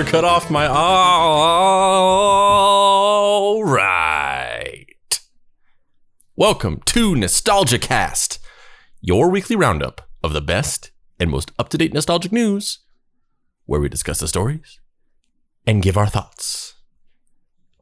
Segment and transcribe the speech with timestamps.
[0.00, 0.66] Tyler cut off my.
[0.66, 0.82] All
[3.64, 4.86] right.
[6.36, 8.38] Welcome to Nostalgia Cast,
[9.02, 12.78] your weekly roundup of the best and most up to date nostalgic news,
[13.66, 14.80] where we discuss the stories
[15.66, 16.76] and give our thoughts.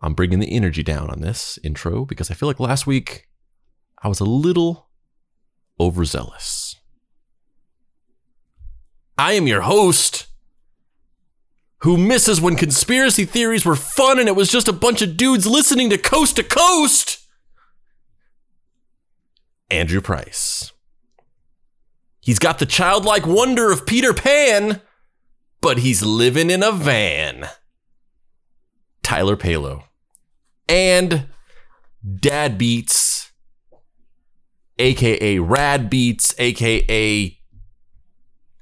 [0.03, 3.29] I'm bringing the energy down on this intro because I feel like last week
[4.03, 4.89] I was a little
[5.79, 6.75] overzealous.
[9.17, 10.28] I am your host
[11.81, 15.47] who misses when conspiracy theories were fun and it was just a bunch of dudes
[15.47, 17.19] listening to coast to coast.
[19.71, 20.73] Andrew Price.
[22.21, 24.81] He's got the childlike wonder of Peter Pan,
[25.61, 27.49] but he's living in a van.
[29.03, 29.85] Tyler Palo.
[30.69, 31.29] And
[32.21, 33.33] Dad Beats,
[34.79, 37.39] aka Rad Beats, aka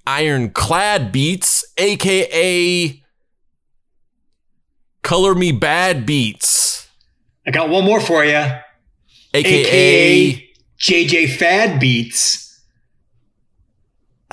[0.06, 3.02] Ironclad Beats, aka
[5.06, 6.88] Color Me Bad Beats,
[7.46, 8.32] I got one more for you.
[8.32, 8.60] aka,
[9.34, 12.60] AKA JJ Fad Beats.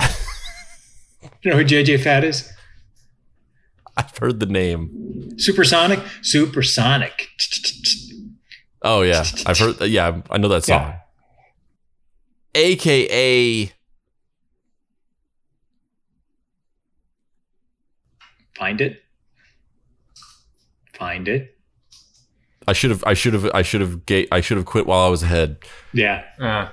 [0.00, 2.52] you know who JJ Fad is?
[3.96, 5.38] I've heard the name.
[5.38, 6.00] Supersonic?
[6.22, 7.28] Supersonic.
[8.82, 9.80] Oh yeah, I've heard.
[9.82, 10.94] Yeah, I know that song.
[12.52, 13.70] AKA
[18.56, 19.03] Find it.
[21.04, 21.58] Find it.
[22.66, 23.04] I should have.
[23.06, 23.50] I should have.
[23.52, 24.06] I should have.
[24.06, 25.58] Ga- I should have quit while I was ahead.
[25.92, 26.24] Yeah.
[26.40, 26.70] Uh,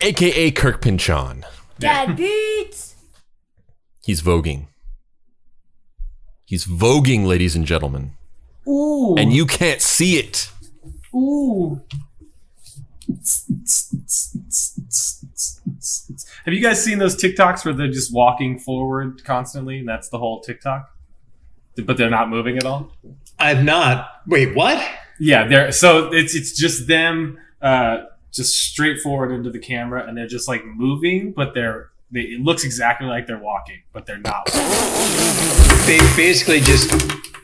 [0.00, 1.44] AKA Kirk Pinchon.
[1.78, 2.96] Dad beats.
[4.04, 4.66] He's voguing.
[6.44, 8.14] He's voguing, ladies and gentlemen,
[8.66, 9.14] ooh.
[9.16, 10.50] and you can't see it.
[11.14, 11.82] Ooh.
[16.44, 20.18] Have you guys seen those TikToks where they're just walking forward constantly, and that's the
[20.18, 20.90] whole TikTok?
[21.84, 22.90] But they're not moving at all.
[23.38, 24.08] I've not.
[24.26, 24.82] Wait, what?
[25.18, 30.16] Yeah, they're so it's it's just them, uh, just straight forward into the camera, and
[30.16, 34.18] they're just like moving, but they're they, it looks exactly like they're walking, but they're
[34.18, 34.46] not.
[35.86, 36.92] They basically just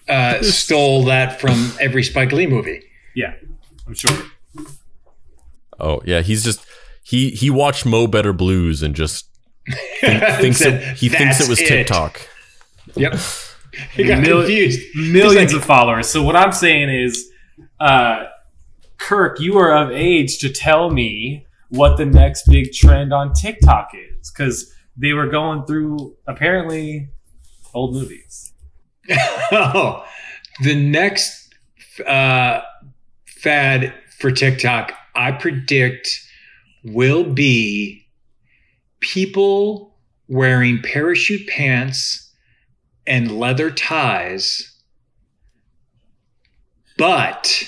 [0.09, 2.83] uh, stole that from every Spike Lee movie.
[3.15, 3.35] Yeah,
[3.87, 4.17] I'm sure.
[5.81, 6.65] Oh yeah, he's just
[7.03, 9.29] he he watched Mo Better Blues and just
[10.01, 12.29] think, thinks Said, it, he thinks it "That's was TikTok.
[12.97, 13.15] Yep.
[13.95, 14.81] He got Mil- confused.
[14.95, 16.09] millions like, of followers.
[16.09, 17.31] So what I'm saying is,
[17.81, 18.25] uh,
[18.99, 23.91] Kirk, you are of age to tell me what the next big trend on TikTok
[23.95, 27.09] is, because they were going through apparently
[27.75, 28.53] old movies.
[29.53, 30.05] oh,
[30.63, 31.55] the next
[32.07, 32.61] uh,
[33.27, 36.09] fad for TikTok, I predict,
[36.85, 38.07] will be
[39.01, 39.97] people
[40.29, 42.32] wearing parachute pants
[43.07, 44.77] and leather ties,
[46.99, 47.65] but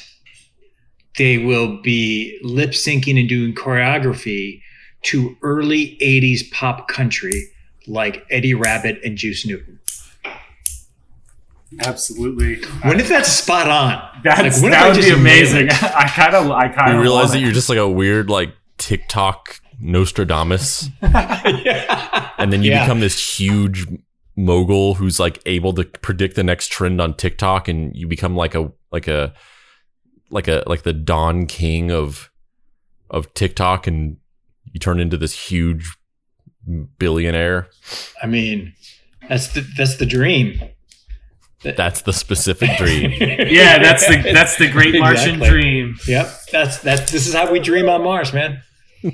[1.18, 4.60] they will be lip syncing and doing choreography
[5.02, 7.50] to early 80s pop country
[7.86, 9.78] like Eddie Rabbitt and Juice Newton.
[11.80, 12.62] Absolutely.
[12.82, 14.00] What if that's spot on?
[14.22, 15.68] That's, Like, that would be amazing.
[15.70, 18.54] I kind of, I kind You of realize that you're just like a weird like
[18.78, 22.30] TikTok Nostradamus, yeah.
[22.38, 22.84] and then you Yeah.
[22.84, 23.86] become this huge
[24.36, 28.54] mogul who's like able to predict the next trend on TikTok, and you become like
[28.54, 29.34] a like a
[30.30, 32.30] like a like the Don King of
[33.10, 34.16] of TikTok, and
[34.72, 35.96] you turn into this huge
[36.98, 37.68] billionaire.
[38.22, 38.74] I mean,
[39.28, 40.60] that's the that's the dream.
[41.62, 43.12] That's the specific dream.
[43.20, 45.48] Yeah, that's the that's the Great Martian Exactly.
[45.48, 45.96] Dream.
[46.06, 48.60] Yep, that's that's this is how we dream on Mars, man.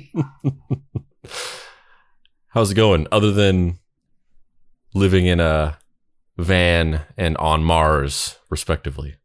[2.49, 3.07] How's it going?
[3.11, 3.79] Other than
[4.93, 5.77] living in a
[6.37, 9.15] van and on Mars, respectively.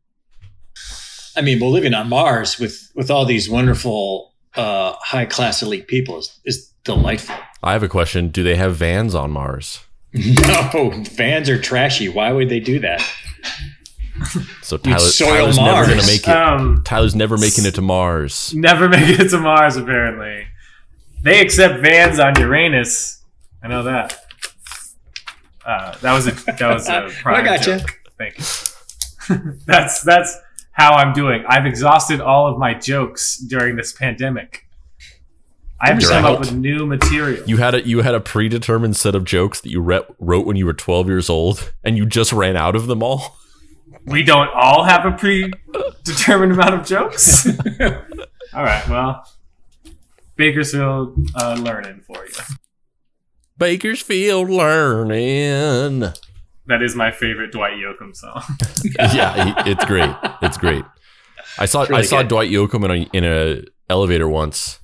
[1.37, 5.87] I mean, well, living on Mars with with all these wonderful uh, high class elite
[5.87, 7.35] people is, is delightful.
[7.63, 8.29] I have a question.
[8.29, 9.81] Do they have vans on Mars?
[10.15, 12.09] No, vans are trashy.
[12.09, 13.03] Why would they do that?
[14.63, 16.29] So Tyler, soil Tyler's never gonna make it.
[16.29, 18.55] Um, Tyler's never making it to Mars.
[18.55, 19.77] never make it to Mars.
[19.77, 20.47] Apparently,
[21.23, 23.23] they accept vans on Uranus.
[23.63, 24.26] I know that.
[25.67, 27.79] Uh, that was a that was a prime gotcha.
[27.79, 28.01] joke.
[28.17, 29.53] Thank you.
[29.67, 30.37] that's that's
[30.73, 31.45] how I'm doing.
[31.49, 34.63] I've exhausted all of my jokes during this pandemic.
[35.81, 37.45] I have to come up with new material.
[37.47, 40.57] You had a you had a predetermined set of jokes that you re- wrote when
[40.57, 43.37] you were 12 years old, and you just ran out of them all.
[44.07, 47.47] we don't all have a predetermined amount of jokes.
[48.55, 49.29] all right, well,
[50.37, 52.33] Bakersfield uh, learning for you.
[53.59, 56.01] Bakersfield learning.
[56.67, 58.43] That is my favorite Dwight Yoakam song.
[59.15, 60.15] yeah, it's great.
[60.43, 60.85] It's great.
[61.59, 62.29] I saw really I saw good.
[62.29, 64.81] Dwight Yoakam in a in a elevator once.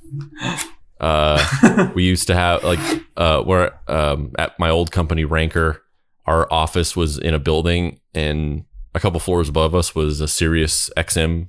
[1.00, 2.78] Uh, we used to have like
[3.16, 5.82] uh, where um, at my old company Ranker,
[6.26, 8.64] our office was in a building, and
[8.94, 11.48] a couple floors above us was a Sirius XM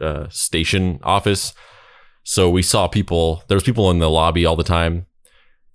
[0.00, 1.52] uh, station office.
[2.22, 3.42] So we saw people.
[3.48, 5.06] There was people in the lobby all the time.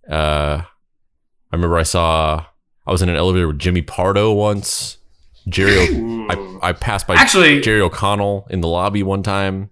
[0.10, 2.46] Uh, I remember I saw
[2.86, 4.98] I was in an elevator with Jimmy Pardo once.
[5.48, 6.28] Jerry, Ooh.
[6.30, 9.70] I, I passed by Actually, Jerry O'Connell in the lobby one time.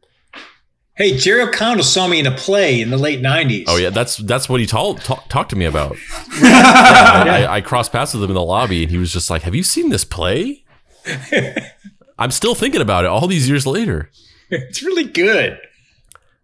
[0.96, 3.66] Hey, Jerry O'Connell saw me in a play in the late '90s.
[3.68, 5.96] Oh yeah, that's that's what he told talk, talked to me about.
[6.42, 9.44] Yeah, I, I crossed paths with him in the lobby, and he was just like,
[9.44, 10.66] "Have you seen this play?"
[12.20, 14.10] I'm still thinking about it all these years later.
[14.50, 15.60] it's really good.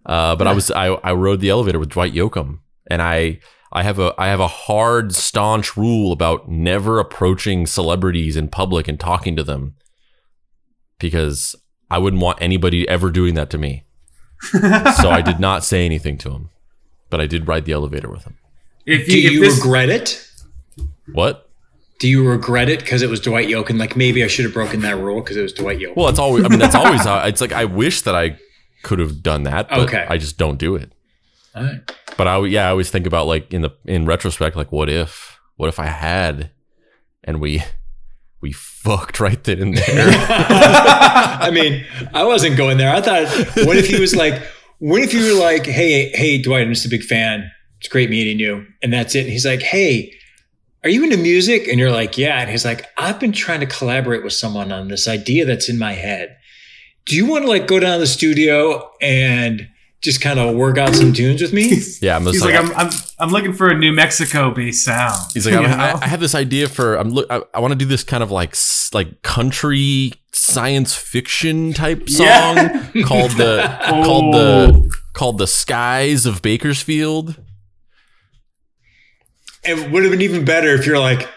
[0.06, 3.40] Uh, but I was I, I rode the elevator with Dwight Yoakam, and I
[3.72, 8.88] I have a I have a hard staunch rule about never approaching celebrities in public
[8.88, 9.76] and talking to them
[11.00, 11.56] because
[11.90, 13.84] I wouldn't want anybody ever doing that to me.
[14.52, 16.50] so I did not say anything to him,
[17.10, 18.38] but I did ride the elevator with him.
[18.86, 20.24] if Do you, if you this, regret it?
[21.12, 21.50] What?
[22.00, 23.80] Do you regret it because it was Dwight Yoakam?
[23.80, 25.96] Like maybe I should have broken that rule because it was Dwight Yoakam.
[25.96, 26.46] Well, it's always.
[26.46, 27.02] I mean, that's always.
[27.06, 28.38] How, it's like I wish that I
[28.84, 30.06] could have done that, but Okay.
[30.08, 30.92] I just don't do it.
[31.56, 31.80] All right.
[32.18, 35.40] But I, yeah, I always think about like in the in retrospect, like what if,
[35.56, 36.52] what if I had,
[37.24, 37.64] and we,
[38.42, 40.08] we fucked right then and there.
[40.30, 42.94] I mean, I wasn't going there.
[42.94, 43.28] I thought,
[43.66, 44.42] what if he was like,
[44.80, 47.50] what if you were like, hey, hey, Dwight, I'm just a big fan.
[47.80, 48.66] It's great meeting you.
[48.82, 49.22] And that's it.
[49.22, 50.14] And he's like, hey,
[50.84, 51.68] are you into music?
[51.68, 52.40] And you're like, yeah.
[52.40, 55.78] And he's like, I've been trying to collaborate with someone on this idea that's in
[55.80, 56.38] my head.
[57.06, 59.68] Do you want to like go down to the studio and
[60.02, 61.70] just kind of work out some tunes with me?
[62.02, 62.90] yeah, I'm just he's like, I'm, I'm,
[63.20, 65.32] I'm looking for a New Mexico based sound.
[65.34, 65.66] He's like, I'm,
[66.04, 67.28] I, have this idea for I'm look.
[67.30, 68.56] I, I want to do this kind of like
[68.94, 72.90] like country science fiction type song Yeah.
[73.06, 74.90] called the called the oh.
[75.14, 77.42] called the skies of Bakersfield.
[79.64, 81.28] It would have been even better if you're like,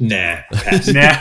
[0.00, 0.38] nah.
[0.92, 1.16] Nah.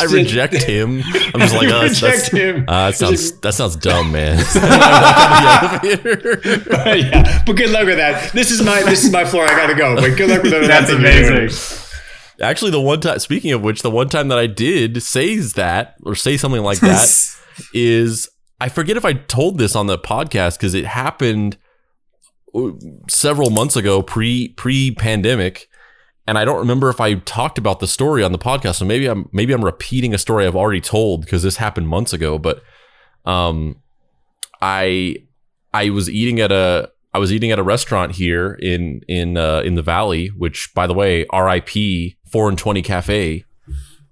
[0.00, 1.02] I reject him.
[1.34, 2.64] I'm just like, oh, reject that's, him.
[2.68, 4.38] uh, that sounds that sounds dumb, man.
[4.54, 6.98] I walk on the elevator.
[6.98, 8.32] yeah, but good luck with that.
[8.32, 9.44] This is my this is my floor.
[9.44, 9.96] I gotta go.
[9.96, 10.66] But good luck with that.
[10.66, 11.84] That's thing you're amazing.
[12.40, 15.96] Actually, the one time, speaking of which, the one time that I did say that
[16.04, 17.08] or say something like that
[17.74, 18.28] is
[18.60, 21.58] I forget if I told this on the podcast because it happened
[22.54, 22.70] uh,
[23.08, 25.67] several months ago, pre pre pandemic,
[26.28, 28.76] and I don't remember if I talked about the story on the podcast.
[28.76, 32.12] So maybe I'm maybe I'm repeating a story I've already told because this happened months
[32.12, 32.38] ago.
[32.38, 32.62] But
[33.24, 33.76] um,
[34.60, 35.16] I
[35.72, 39.60] I was eating at a I was eating at a restaurant here in in uh,
[39.64, 42.18] in the valley, which by the way, R.I.P.
[42.30, 43.44] Four and Twenty Cafe.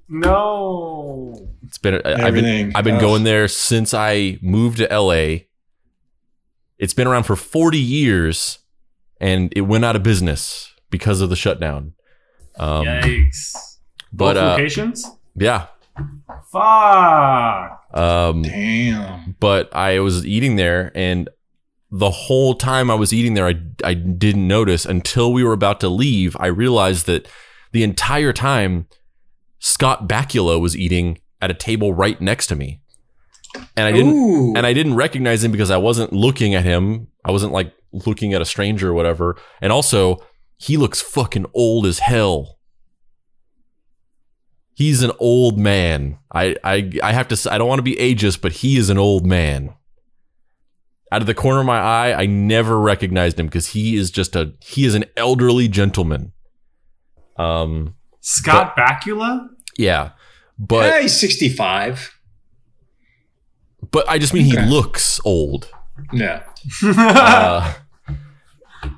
[0.08, 1.48] no.
[1.64, 2.66] It's been I- I've Everything.
[2.68, 3.00] been I've been Ugh.
[3.00, 5.40] going there since I moved to LA.
[6.78, 8.58] It's been around for 40 years
[9.20, 11.94] and it went out of business because of the shutdown.
[12.58, 13.52] Um, Yikes.
[14.12, 15.10] but Both uh, locations?
[15.34, 15.66] yeah.
[16.52, 17.82] Fuck.
[17.94, 19.36] Um, Damn.
[19.40, 21.28] but I was eating there and
[21.90, 25.80] the whole time I was eating there, I, I didn't notice until we were about
[25.80, 26.36] to leave.
[26.40, 27.28] I realized that
[27.72, 28.86] the entire time
[29.58, 32.80] Scott Bakula was eating at a table right next to me.
[33.76, 34.52] And I didn't Ooh.
[34.54, 37.06] and I didn't recognize him because I wasn't looking at him.
[37.24, 39.36] I wasn't like looking at a stranger or whatever.
[39.62, 40.18] And also,
[40.56, 42.58] he looks fucking old as hell.
[44.74, 46.18] He's an old man.
[46.32, 47.52] I I I have to.
[47.52, 49.74] I don't want to be ageist, but he is an old man.
[51.12, 54.36] Out of the corner of my eye, I never recognized him because he is just
[54.36, 56.32] a he is an elderly gentleman.
[57.38, 57.94] Um.
[58.20, 59.46] Scott Bakula?
[59.78, 60.10] Yeah.
[60.58, 62.18] But yeah, he's 65.
[63.92, 64.62] but I just mean Okay.
[64.64, 65.70] he looks old.
[66.12, 66.42] Yeah.
[66.84, 67.72] Uh,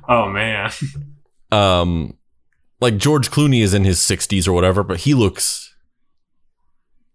[0.07, 0.71] oh, man.
[1.51, 2.17] um
[2.81, 5.73] like George Clooney is in his 60s or whatever, but he looks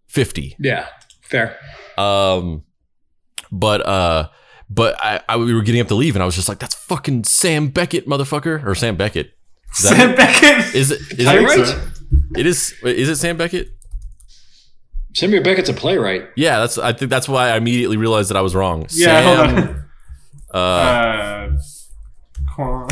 [0.07, 0.55] 50.
[0.59, 0.87] Yeah.
[1.21, 1.57] Fair.
[1.97, 2.63] Um
[3.51, 4.29] but uh
[4.69, 6.75] but I, I we were getting up to leave and I was just like that's
[6.75, 9.31] fucking Sam Beckett motherfucker or Sam Beckett.
[9.77, 10.75] Is that Sam Beckett?
[10.75, 11.65] is it is it, right?
[11.67, 11.87] so.
[12.37, 13.69] it is is it Sam Beckett?
[15.13, 16.23] Samuel Beckett's a playwright.
[16.35, 18.85] Yeah, that's I think that's why I immediately realized that I was wrong.
[18.91, 19.85] Yeah, Sam, hold on.
[20.53, 21.57] Uh, Uh,
[22.53, 22.87] Quan-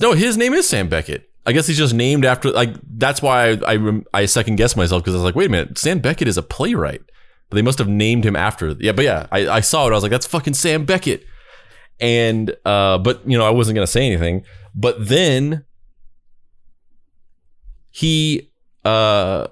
[0.00, 1.30] no, his name is Sam Beckett.
[1.46, 5.02] I guess he's just named after like that's why I I, I second guessed myself
[5.02, 7.02] because I was like, wait a minute, Sam Beckett is a playwright,
[7.48, 8.76] but they must have named him after.
[8.78, 9.90] Yeah, but yeah, I, I saw it.
[9.90, 11.24] I was like, that's fucking Sam Beckett,
[11.98, 14.44] and uh, but you know, I wasn't gonna say anything.
[14.74, 15.64] But then
[17.90, 18.50] he
[18.84, 19.48] uh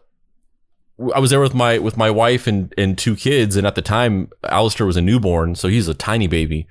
[1.15, 3.83] I was there with my with my wife and and two kids, and at the
[3.83, 6.67] time Alistair was a newborn, so he's a tiny baby,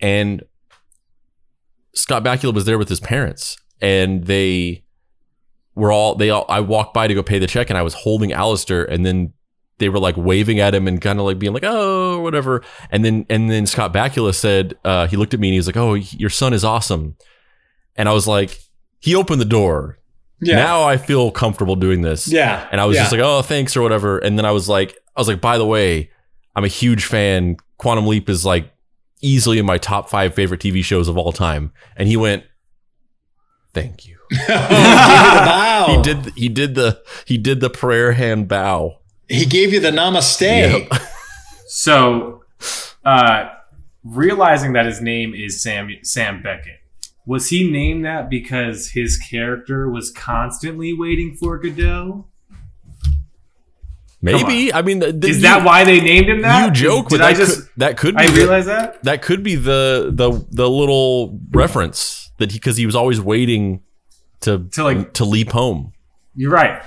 [0.00, 0.42] and
[1.94, 4.84] Scott Bakula was there with his parents, and they
[5.74, 6.44] were all they all.
[6.48, 9.32] I walked by to go pay the check, and I was holding Alistair, and then
[9.78, 13.04] they were like waving at him and kind of like being like oh whatever, and
[13.04, 15.76] then and then Scott Bakula said uh, he looked at me and he was like
[15.76, 17.16] oh your son is awesome,
[17.96, 18.60] and I was like
[19.04, 19.98] he opened the door.
[20.40, 20.56] Yeah.
[20.56, 22.26] Now I feel comfortable doing this.
[22.26, 22.66] yeah.
[22.72, 23.02] And I was yeah.
[23.02, 24.18] just like, oh, thanks or whatever.
[24.18, 26.10] And then I was like, I was like, by the way,
[26.56, 27.56] I'm a huge fan.
[27.76, 28.73] Quantum Leap is like
[29.24, 31.72] easily in my top five favorite TV shows of all time.
[31.96, 32.44] And he went,
[33.72, 34.16] thank you.
[34.30, 35.86] Give it a bow.
[35.88, 36.32] He did.
[36.34, 37.02] He did the.
[37.26, 39.00] He did the prayer hand bow.
[39.28, 40.40] He gave you the namaste.
[40.40, 41.00] Yep.
[41.66, 42.44] So,
[43.04, 43.48] uh,
[44.04, 46.78] realizing that his name is Sam Sam Beckett,
[47.26, 52.26] was he named that because his character was constantly waiting for Godot?
[54.24, 54.72] Maybe.
[54.72, 56.64] I mean, the, the- Is you, that why they named him that?
[56.64, 57.08] you joke?
[57.10, 57.60] Did but I that just?
[57.60, 58.22] could, that could be.
[58.22, 59.02] I the- realize that.
[59.04, 63.82] that could be the the the little reference that he because he was always waiting
[64.40, 65.92] to To, like- to leap home.
[66.34, 66.82] You're right.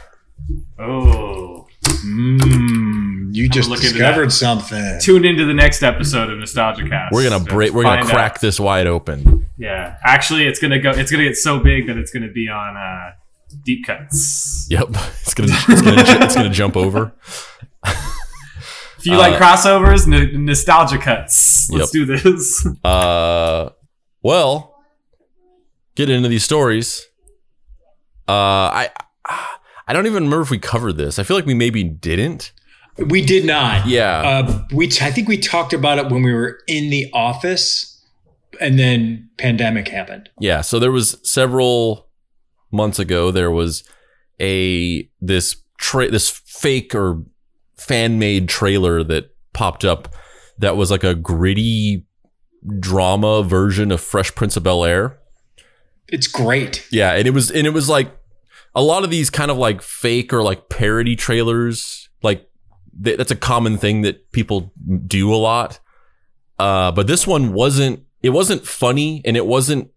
[0.79, 1.67] Oh,
[2.03, 4.32] Mm, you just look into discovered that.
[4.32, 5.00] something.
[5.01, 7.13] tune into the next episode of Nostalgia Cast.
[7.13, 7.74] We're gonna break.
[7.74, 8.41] We're gonna crack out.
[8.41, 9.48] this wide open.
[9.58, 10.91] Yeah, actually, it's gonna go.
[10.91, 13.12] It's gonna get so big that it's gonna be on uh,
[13.63, 14.68] deep cuts.
[14.70, 14.89] Yep,
[15.22, 17.13] it's gonna it's gonna it's gonna jump over.
[17.86, 21.70] If you like Uh, crossovers, n- nostalgia cuts.
[21.70, 22.08] Let's Yep.
[22.08, 22.68] do this.
[22.84, 23.70] Uh,
[24.24, 24.75] well,
[25.96, 27.06] get into these stories.
[28.27, 28.32] Uh,
[28.74, 28.89] I
[29.88, 31.20] I don't even remember if we covered this.
[31.20, 32.51] I feel like we maybe didn't.
[32.98, 33.88] We did not.
[33.88, 38.04] Yeah, Uh, we I think we talked about it when we were in the office,
[38.60, 40.30] and then pandemic happened.
[40.39, 40.62] yeah.
[40.62, 42.07] So there was several
[42.72, 43.32] months ago.
[43.32, 43.84] There was
[44.40, 47.24] a this tra- this fake or
[47.76, 50.14] fan made trailer that popped up
[50.60, 52.06] that was like a gritty
[52.80, 55.20] drama version of Fresh Prince of Bel Air.
[56.08, 56.88] It's great.
[56.92, 58.12] Yeah, and it was and it was like
[58.76, 62.10] a lot of these kind of like fake or like parody trailers.
[62.24, 62.50] Like
[63.04, 64.74] th- that's a common thing that people
[65.06, 65.80] do a lot.
[66.60, 68.04] Uh, but this one wasn't.
[68.24, 69.92] It wasn't funny, and it wasn't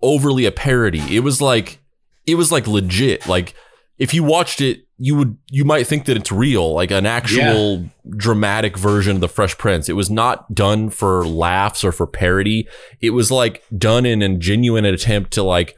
[0.00, 1.14] overly a parody.
[1.14, 1.78] It was like
[2.26, 3.26] it was like legit.
[3.26, 3.54] Like
[3.98, 7.86] if you watched it, you would you might think that it's real, like an actual
[8.16, 9.88] dramatic version of the Fresh Prince.
[9.88, 12.68] It was not done for laughs or for parody.
[13.00, 15.76] It was like done in a genuine attempt to like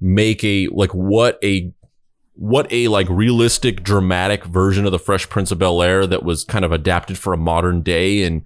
[0.00, 1.72] make a like what a
[2.34, 6.44] what a like realistic dramatic version of the Fresh Prince of Bel Air that was
[6.44, 8.42] kind of adapted for a modern day and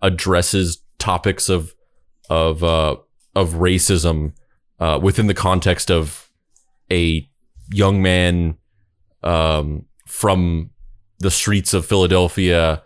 [0.00, 1.74] addresses topics of
[2.28, 2.96] of uh
[3.34, 4.32] of racism
[4.78, 6.29] uh within the context of
[6.90, 7.28] a
[7.72, 8.56] young man
[9.22, 10.70] um from
[11.18, 12.82] the streets of Philadelphia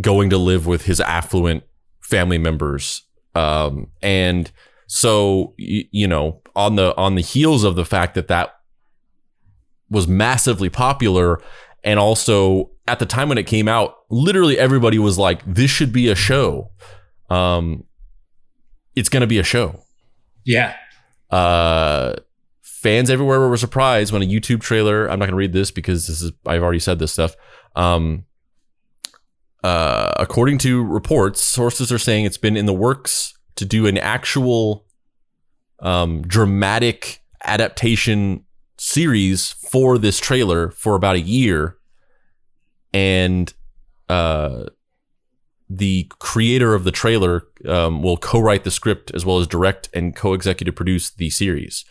[0.00, 1.64] going to live with his affluent
[2.00, 3.02] family members.
[3.34, 4.50] Um and
[4.86, 8.54] so you know on the on the heels of the fact that that
[9.90, 11.40] was massively popular
[11.84, 15.92] and also at the time when it came out literally everybody was like this should
[15.92, 16.70] be a show.
[17.28, 17.84] Um
[18.96, 19.84] it's going to be a show.
[20.44, 20.74] Yeah.
[21.30, 22.14] uh
[22.78, 26.06] fans everywhere were surprised when a youtube trailer i'm not going to read this because
[26.06, 27.34] this is i've already said this stuff
[27.74, 28.24] um
[29.64, 33.98] uh according to reports sources are saying it's been in the works to do an
[33.98, 34.86] actual
[35.80, 38.44] um dramatic adaptation
[38.76, 41.78] series for this trailer for about a year
[42.94, 43.54] and
[44.08, 44.66] uh
[45.68, 50.16] the creator of the trailer um, will co-write the script as well as direct and
[50.16, 51.84] co-executive produce the series.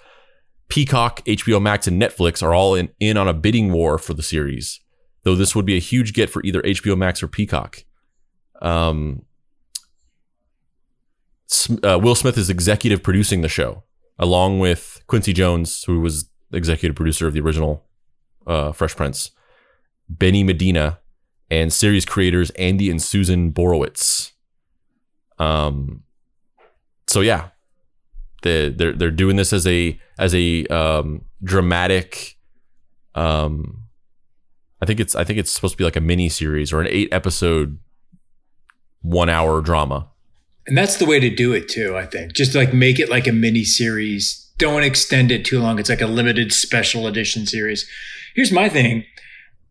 [0.69, 4.23] Peacock, HBO Max, and Netflix are all in, in on a bidding war for the
[4.23, 4.79] series,
[5.23, 7.83] though this would be a huge get for either HBO Max or Peacock.
[8.61, 9.23] Um,
[11.83, 13.83] uh, Will Smith is executive producing the show,
[14.19, 17.85] along with Quincy Jones, who was executive producer of the original
[18.45, 19.31] uh, Fresh Prince,
[20.09, 20.99] Benny Medina,
[21.49, 24.31] and series creators Andy and Susan Borowitz.
[25.39, 26.03] Um,
[27.07, 27.49] so yeah,
[28.43, 32.37] they they're they're doing this as a as a um, dramatic.
[33.15, 33.83] Um,
[34.81, 36.87] I think it's I think it's supposed to be like a mini series or an
[36.89, 37.79] eight episode,
[39.01, 40.09] one hour drama.
[40.67, 42.33] And that's the way to do it too, I think.
[42.33, 44.43] Just like make it like a mini series.
[44.57, 45.79] Don't extend it too long.
[45.79, 47.89] It's like a limited special edition series.
[48.35, 49.05] Here's my thing.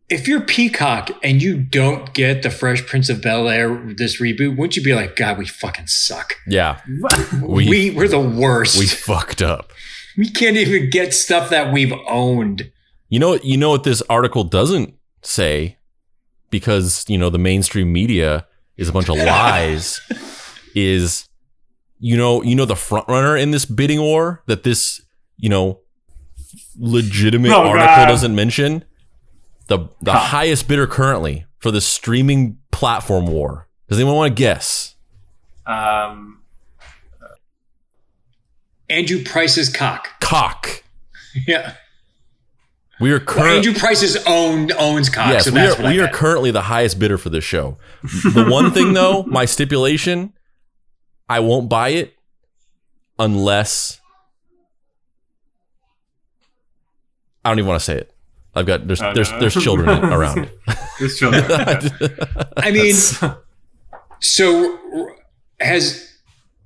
[0.09, 4.51] If you're Peacock and you don't get the Fresh Prince of Bel Air this reboot,
[4.57, 6.35] wouldn't you be like, God, we fucking suck.
[6.47, 6.81] Yeah,
[7.43, 8.77] We, we we are the worst.
[8.79, 9.73] we We, fucked up.
[10.17, 12.71] We can't even get stuff that we've owned.
[13.09, 15.77] You know, you know what this article doesn't say,
[16.51, 18.47] because you know the mainstream media
[18.77, 20.01] is a bunch of lies.
[20.77, 21.29] is
[21.99, 25.01] you know you know the front runner in this bidding war that this
[25.39, 25.81] you know
[26.79, 28.07] legitimate Oh, article God.
[28.07, 28.85] doesn't mention
[29.69, 30.19] the the Huh.
[30.19, 33.67] highest bidder currently for the streaming platform war.
[33.89, 34.95] Does anyone want to guess?
[35.67, 36.43] Um,
[38.89, 40.09] Andrew Price's cock.
[40.21, 40.83] Cock.
[41.47, 41.75] Yeah.
[42.99, 45.29] We are Well, currently Andrew Price's own owns cock.
[45.29, 47.77] yes, so we that's are we are currently the highest bidder for this show.
[48.03, 50.33] The one thing though, my stipulation,
[51.29, 52.15] I won't buy it
[53.19, 54.01] unless
[57.45, 58.13] I don't even want to say it.
[58.57, 59.39] I've got there's Oh, there's no.
[59.41, 60.51] there's children around.
[60.99, 61.45] There's children.
[62.57, 62.95] I mean,
[64.21, 64.79] so
[65.61, 66.13] has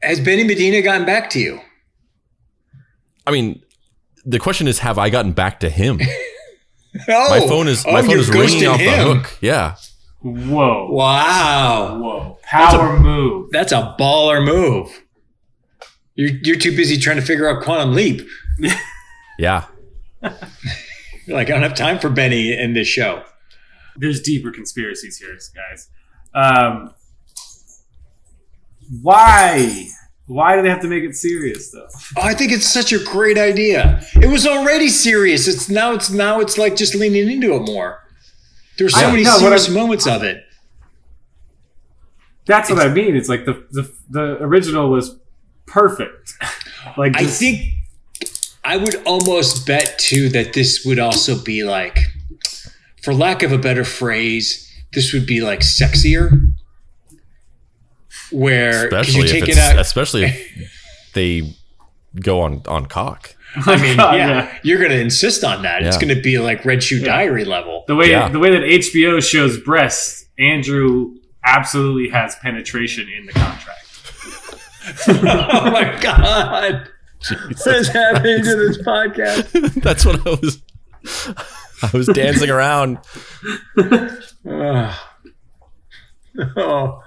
[0.02, 1.60] has Benny Medina gotten back to you?
[3.26, 3.60] I mean,
[4.24, 6.00] the question is, have I gotten back to him?
[7.08, 9.18] Oh, My phone is my oh, phone you're is ringing ghosting off the him.
[9.18, 9.38] hook.
[9.40, 9.76] Yeah,
[10.22, 10.90] Whoa.
[10.90, 12.38] Wow, Whoa.
[12.42, 13.50] Power move.
[13.52, 14.90] that's a baller move.
[16.16, 18.28] You're you're too busy trying to figure out quantum leap.
[19.38, 19.66] yeah.
[21.26, 23.24] You're like I don't have time for Benny in this show.
[23.96, 25.88] There's deeper conspiracies here, guys.
[26.34, 26.94] Um,
[29.02, 29.88] why?
[30.26, 31.88] Why do they have to make it serious, though?
[32.16, 34.00] Oh, I think it's such a great idea.
[34.14, 35.48] It was already serious.
[35.48, 38.06] It's now it's now it's like just leaning into it more.
[38.78, 40.44] There's so many no, serious moments of it.
[42.46, 43.16] That's what I mean.
[43.16, 45.18] It's like the the, the original was
[45.66, 46.32] perfect.
[46.96, 47.60] like I think
[48.62, 51.98] I would almost bet too that this would also be like,
[53.02, 56.52] for lack of a better phrase, this would be like sexier.
[58.30, 60.72] Where Especially you're if taking it's, out, especially if
[61.14, 61.54] they
[62.20, 63.34] go on on cock.
[63.56, 65.82] I mean, God, yeah, you're going to insist on that.
[65.82, 67.06] It's going to be like Red Shoe Yeah.
[67.06, 67.82] Diary level.
[67.88, 68.28] The way Yeah.
[68.28, 73.86] the way that HBO shows breasts, Andrew absolutely has penetration in the contract.
[75.08, 76.88] oh my god,
[77.28, 79.74] what is happening to this podcast?
[79.82, 80.62] That's what I was.
[81.82, 82.98] I was dancing around.
[83.78, 84.12] Ugh.
[86.56, 87.02] oh,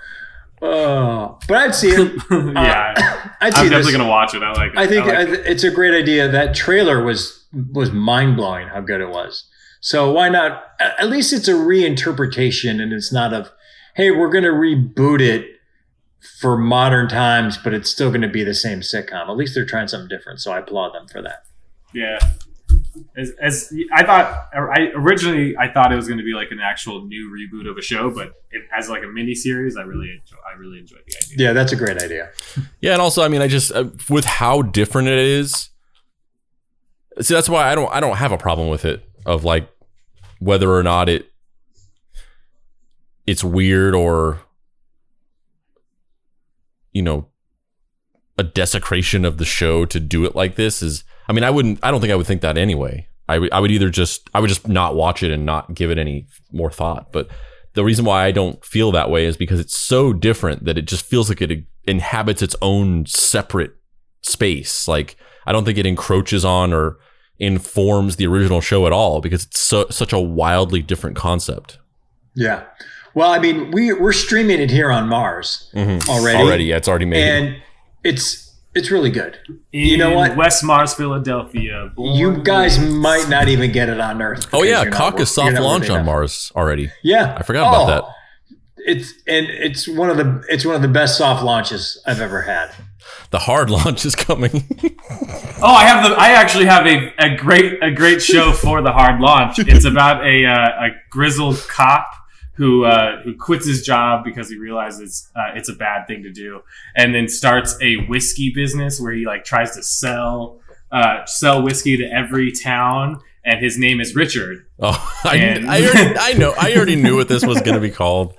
[0.62, 2.22] oh, but I'd see it.
[2.32, 2.94] Uh, yeah,
[3.42, 3.86] I'd see I'm this.
[3.86, 4.44] definitely gonna watch it.
[4.44, 4.78] I like it.
[4.78, 6.28] I think like I th- it's a great idea.
[6.28, 8.68] That trailer was was mind blowing.
[8.68, 9.46] How good it was.
[9.82, 10.64] So why not?
[10.80, 13.52] At least it's a reinterpretation, and it's not of,
[13.96, 15.46] hey, we're going to reboot it
[16.40, 19.30] for modern times, but it's still going to be the same sitcom.
[19.30, 20.40] At least they're trying something different.
[20.40, 21.44] So I applaud them for that.
[21.94, 22.20] Yeah.
[23.18, 26.60] As, as I thought, I originally I thought it was going to be like an
[26.60, 30.10] actual new reboot of a show, but it, as like a mini series, I really
[30.12, 30.38] enjoy.
[30.50, 31.48] I really enjoyed the idea.
[31.48, 32.32] Yeah, that's a great idea.
[32.82, 35.70] Yeah, and also, I mean, I just uh, with how different it is.
[37.22, 39.70] See, that's why I don't I don't have a problem with it of like
[40.40, 41.32] whether or not it
[43.28, 44.40] it's weird or
[46.94, 47.28] you know
[48.38, 51.80] a desecration of the show to do it like this is I mean I wouldn't
[51.84, 53.08] I don't think I would think that anyway.
[53.28, 55.92] I would I would either just I would just not watch it and not give
[55.92, 57.12] it any more thought.
[57.12, 57.28] But
[57.74, 60.86] the reason why I don't feel that way is because it's so different that it
[60.86, 63.76] just feels like it inhabits its own separate
[64.22, 64.88] space.
[64.88, 66.98] Like I don't think it encroaches on or
[67.40, 71.80] informs the original show at all because it's so such a wildly different concept.
[72.36, 72.64] Yeah.
[73.16, 76.38] Well, I mean, we we're streaming it here on Mars already.
[76.40, 77.24] Already, yeah, it's already made.
[77.24, 77.62] and
[78.04, 79.38] it's it's really good.
[79.72, 80.36] In You know what?
[80.36, 81.92] West Mars, Philadelphia.
[81.96, 84.48] born You guys raised- might not even get it on Earth.
[84.52, 86.06] oh yeah, you're not Cock is soft launch on.
[86.06, 86.92] Mars already.
[87.04, 88.04] Yeah, I forgot about that.
[88.86, 92.42] It's and it's one of the it's one of the best soft launches I've ever
[92.42, 92.72] had.
[93.30, 94.64] The hard launch is coming.
[95.66, 96.16] Oh, I have the.
[96.18, 99.60] I actually have a, a great a great show for the hard launch.
[99.66, 102.06] It's about a uh, a grizzled cop
[102.56, 106.32] who uh, who quits his job because he realizes uh, it's a bad thing to
[106.32, 106.62] do,
[106.96, 110.60] and then starts a whiskey business where he like tries to sell
[110.92, 113.20] uh, sell whiskey to every town.
[113.46, 114.66] And his name is Richard.
[114.80, 116.54] oh, I, And- I, already, I know.
[116.58, 118.34] I already knew what this was going to be called.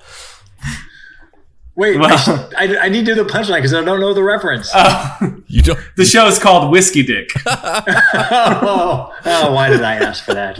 [1.75, 4.15] Wait, Well- I, sh- I, I need to do the punchline because I don't know
[4.15, 4.71] the reference.
[4.75, 5.79] Uh, You don't.
[5.99, 7.29] the show is called Whiskey Dick.
[7.45, 10.57] oh, oh, why did I ask for that?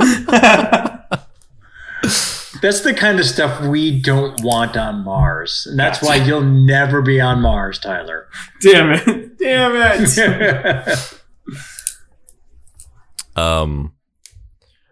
[2.65, 7.03] That's the kind of stuff we don't want on Mars, and that's why you'll never
[7.03, 8.27] be on Mars, Tyler.
[8.63, 9.39] Damn it!
[9.39, 11.21] Damn it!
[13.37, 13.93] Um,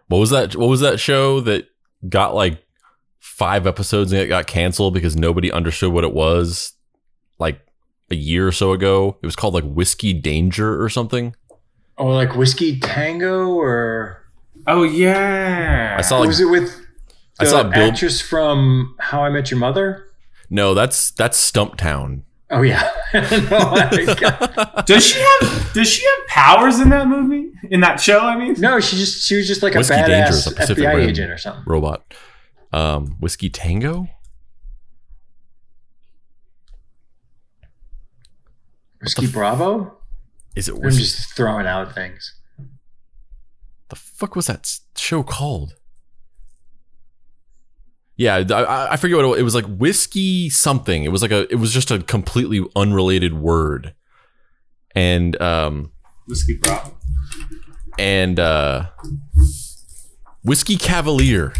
[0.07, 0.55] what was that?
[0.55, 1.67] What was that show that
[2.07, 2.63] got like
[3.19, 6.73] five episodes and it got canceled because nobody understood what it was?
[7.39, 7.59] Like
[8.11, 11.35] a year or so ago, it was called like Whiskey Danger or something.
[11.97, 14.23] or like whiskey tango, or
[14.67, 15.95] Oh yeah.
[15.97, 16.82] I saw like was it with
[17.43, 20.07] I saw Bill- actress from How I Met Your Mother?
[20.49, 22.23] no, that's that's Stumptown.
[22.49, 22.91] Oh yeah.
[23.13, 27.49] no, I Does she have Does she have powers in that movie?
[27.71, 28.19] In that show?
[28.19, 28.55] I mean.
[28.59, 31.09] no, she just she was just like Whiskey a Dangerous, badass a Pacific FBI Rim.
[31.09, 31.63] agent or something.
[31.65, 32.13] Robot.
[32.71, 34.07] Um, Whiskey Tango.
[39.01, 39.97] Whiskey Bravo?
[40.55, 42.35] Is it I'm just throwing out things.
[43.89, 45.75] the fuck was that show called?
[48.15, 49.39] Yeah, I- I, I forget what it was.
[49.39, 51.03] it was like whiskey something.
[51.03, 51.51] It was like a.
[51.51, 53.93] It was just a completely unrelated word,
[54.95, 55.91] and um
[56.27, 56.95] Whiskey Bravo.
[57.97, 58.85] and uh,
[60.43, 61.53] whiskey Cavalier,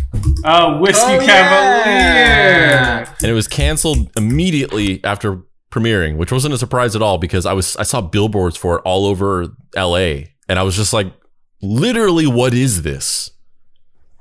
[0.46, 1.86] Oh, Whiskey Oh, Cavalier.
[1.96, 3.14] yeah.
[3.22, 7.54] and it was canceled immediately after premiering, which wasn't a surprise at all because I
[7.54, 10.34] was I saw billboards for it all over L.A.
[10.48, 11.12] and I was just like,
[11.62, 13.32] literally, what is this?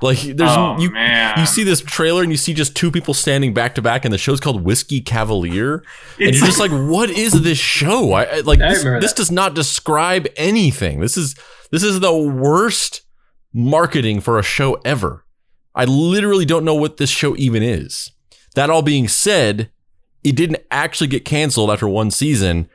[0.02, 1.38] Like, there's oh you man.
[1.38, 4.12] you see this trailer and you see just two people standing back to back, and
[4.12, 5.84] the show's called Whiskey Cavalier,
[6.18, 9.30] and you're just like, "What is this show?" I, I like I this, this does
[9.30, 11.00] not describe anything.
[11.00, 11.36] This is
[11.70, 13.02] this is the worst
[13.52, 15.24] marketing for a show ever.
[15.74, 18.10] I literally don't know what this show even is.
[18.54, 19.70] That all being said,
[20.24, 22.68] it didn't actually get canceled after one season.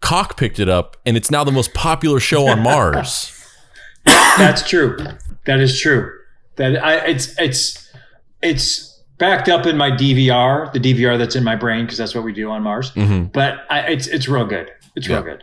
[0.00, 3.36] Cock picked it up, and it's now the most popular show on Mars.
[4.04, 4.96] That's true.
[5.46, 6.19] That is true.
[6.60, 7.90] That I it's it's
[8.42, 12.22] it's backed up in my DVR, the DVR that's in my brain because that's what
[12.22, 12.90] we do on Mars.
[12.90, 14.70] hmm But I, it's it's real good.
[14.94, 15.42] It's real good.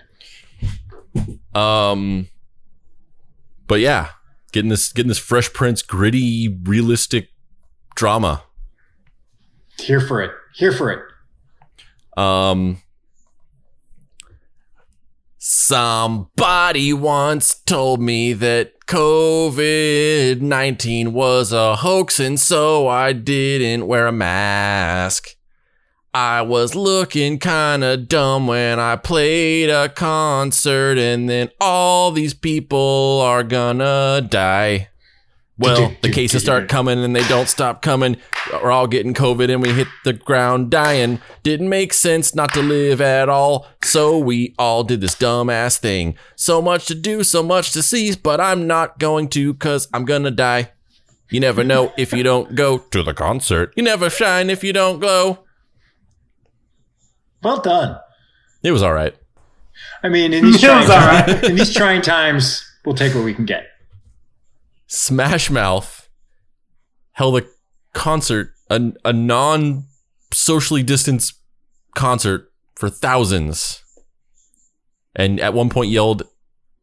[1.60, 2.28] Um,
[3.66, 4.10] but yeah,
[4.52, 7.30] getting this getting this Fresh Prince gritty, realistic
[7.96, 8.44] drama.
[9.80, 10.32] Here for it.
[10.54, 11.02] Here for it.
[12.16, 12.84] Um,
[15.40, 24.08] somebody once told me that COVID nineteen was a hoax, and so I didn't wear
[24.08, 25.36] a mask.
[26.14, 32.34] I was looking kind of dumb when I played a concert, and then all these
[32.34, 34.88] people are gonna die.
[35.60, 38.18] Well, the cases start coming and they don't stop coming.
[38.52, 41.20] We're all getting COVID and we hit the ground dying.
[41.44, 43.68] Didn't make sense not to live at all.
[43.84, 46.16] So we all did this dumbass thing.
[46.36, 50.06] So much to do, so much to see, but I'm not going to because I'm
[50.06, 50.72] gonna die.
[51.30, 53.74] You never know if you don't go to the concert.
[53.76, 55.40] You never shine if you don't glow.
[57.44, 58.00] Well done.
[58.64, 59.16] It was all right.
[60.04, 61.44] I mean, in these trying was all right.
[61.44, 63.68] in these trying times, we'll take what we can get.
[64.88, 66.10] Smash Mouth
[67.12, 67.46] held a
[67.94, 69.86] concert, a, a non
[70.34, 71.36] socially distanced
[71.96, 73.84] concert for thousands.
[75.16, 76.24] And at one point yelled,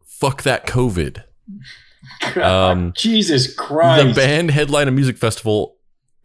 [0.05, 1.25] fuck that COVID.
[2.37, 4.09] Um, Jesus Christ.
[4.09, 5.77] the band headlined a music festival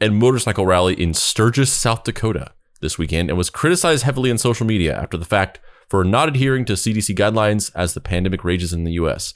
[0.02, 4.66] and motorcycle rally in Sturgis, South Dakota this weekend and was criticized heavily on social
[4.66, 8.84] media after the fact for not adhering to CDC guidelines as the pandemic rages in
[8.84, 9.34] the US.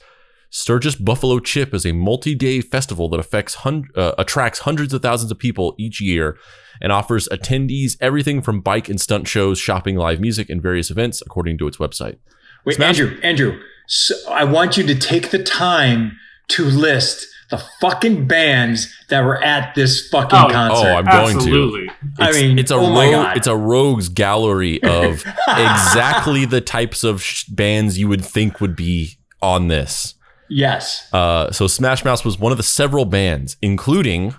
[0.58, 5.32] Sturgis Buffalo Chip is a multi-day festival that affects hun- uh, attracts hundreds of thousands
[5.32, 6.36] of people each year
[6.80, 11.20] and offers attendees everything from bike and stunt shows, shopping, live music, and various events,
[11.26, 12.18] according to its website.
[12.64, 16.16] Wait, Smash- Andrew, Andrew, so I want you to take the time
[16.50, 20.86] to list the fucking bands that were at this fucking Oh, concert.
[20.86, 21.36] oh, I'm going to.
[21.36, 21.90] Absolutely.
[22.20, 23.36] I It's, mean, it's a oh my God.
[23.36, 28.76] it's a rogues gallery of exactly the types of sh- bands you would think would
[28.76, 30.13] be on this.
[30.48, 31.08] Yes.
[31.12, 34.34] Uh, so Smash Mouth was one of the several bands, including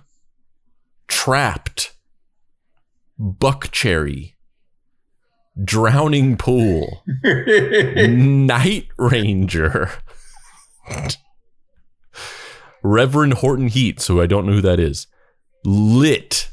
[1.07, 1.91] Trapt,
[3.17, 4.35] Buck Cherry,
[5.63, 9.89] Drowning Pool, Night Ranger,
[12.83, 15.07] Reverend Horton Heat, so I don't know who that is,
[15.63, 16.49] Lit,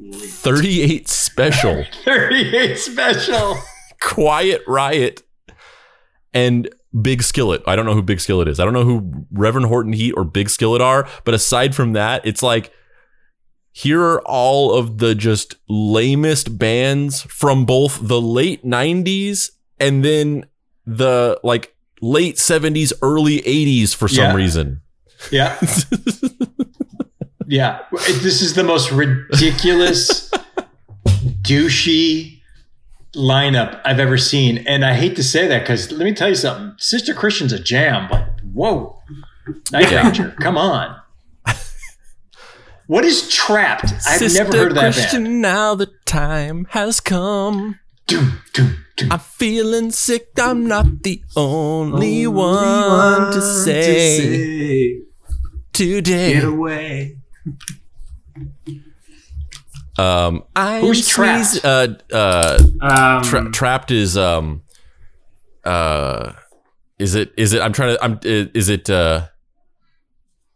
[0.00, 3.56] 38 Special, 38 special.
[4.00, 5.22] Quiet Riot,
[6.32, 6.68] and
[7.00, 7.62] Big Skillet.
[7.66, 8.60] I don't know who Big Skillet is.
[8.60, 11.08] I don't know who Reverend Horton Heat or Big Skillet are.
[11.24, 12.72] But aside from that, it's like
[13.72, 20.46] here are all of the just lamest bands from both the late 90s and then
[20.86, 24.34] the like late 70s, early 80s for some Yeah.
[24.34, 24.80] reason.
[25.32, 25.58] Yeah.
[27.48, 27.80] yeah.
[27.90, 30.30] This is the most ridiculous,
[31.42, 32.33] douchey
[33.14, 34.58] lineup I've ever seen.
[34.66, 36.74] And I hate to say that because let me tell you something.
[36.78, 39.00] Sister Christian's a jam, but whoa.
[39.72, 40.02] Night Yeah.
[40.04, 40.96] Ranger, come on.
[42.86, 43.84] What is Trapt?
[44.06, 45.40] I've Sister never heard of that Christian, band.
[45.42, 47.78] now the time has come.
[48.06, 49.10] Doom, doom, doom.
[49.10, 50.28] I'm feeling sick.
[50.38, 55.00] I'm not the only, one, to say.
[55.72, 56.34] today.
[56.34, 57.16] Get away.
[59.98, 61.44] Um, I'm Who's Trapt?
[61.46, 64.62] sneeze- Uh, uh, Um, tra- Trapt is um,
[65.64, 66.32] uh,
[66.98, 67.62] is it is it?
[67.62, 68.04] I'm trying to.
[68.04, 68.18] I'm.
[68.22, 68.90] Is it?
[68.90, 69.26] uh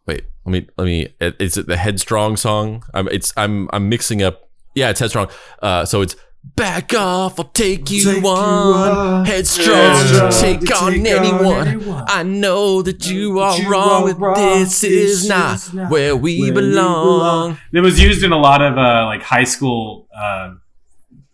[0.06, 1.08] Wait, let me let me.
[1.20, 2.82] Is it the Headstrong song?
[2.94, 3.08] I'm.
[3.08, 3.32] It's.
[3.36, 3.68] I'm.
[3.72, 4.48] I'm mixing up.
[4.74, 5.28] Yeah, it's Headstrong.
[5.62, 6.16] Uh, so it's.
[6.56, 8.26] Back off, I'll take you Take on.
[8.26, 9.24] on.
[9.26, 11.68] Headstrong, Headstrong, take, to on, take on anyone.
[11.68, 12.04] anyone.
[12.08, 16.38] I know that you are you wrong, but this is This not not where we
[16.38, 17.58] where you belong.
[17.72, 20.54] It was used in a lot of uh, like high school uh,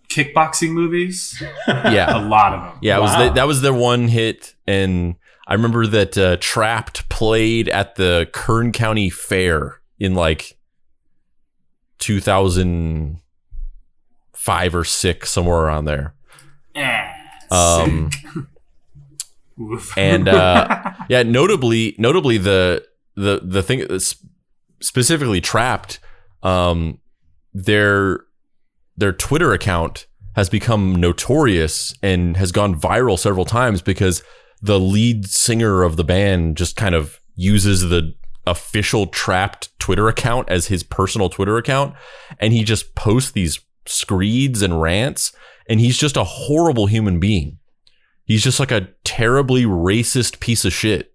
[0.09, 1.42] kickboxing movies.
[1.68, 2.79] Yeah, A lot of them.
[2.83, 7.09] Yeah, it was the, that was their one hit, and I remember that uh, Trapt
[7.09, 10.59] played at the Kern County Fair in like
[14.44, 16.14] 2005 or six, somewhere around there.
[16.74, 17.11] Eh,
[17.50, 18.11] Um,
[19.96, 24.16] and, uh, yeah, notably, notably the the the thing that's
[24.80, 25.98] specifically Trapt,
[26.42, 26.98] um,
[27.52, 28.20] their
[28.96, 34.22] their Twitter account has become notorious and has gone viral several times because
[34.61, 38.14] the lead singer of the band just kind of uses the
[38.46, 41.94] official Trapt Twitter account as his personal Twitter account
[42.40, 45.33] and he just posts these screeds and rants
[45.68, 47.59] and he's just a horrible human being.
[48.25, 51.14] He's just like a terribly racist piece of shit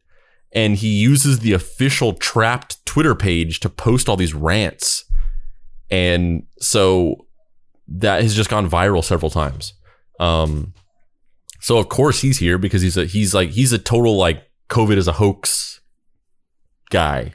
[0.51, 5.05] and he uses the official Trapt Twitter page to post all these rants.
[5.91, 7.27] And so
[7.88, 9.73] that has just gone viral several times.
[10.19, 10.73] Um,
[11.60, 14.97] so of course he's here because he's a he's like he's a total like COVID
[14.97, 15.82] is a hoax
[16.89, 17.34] guy.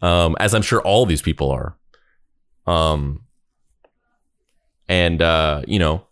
[0.00, 1.78] Um, as I'm sure all these people are.
[2.66, 3.21] Um,
[4.88, 6.06] and uh, you know,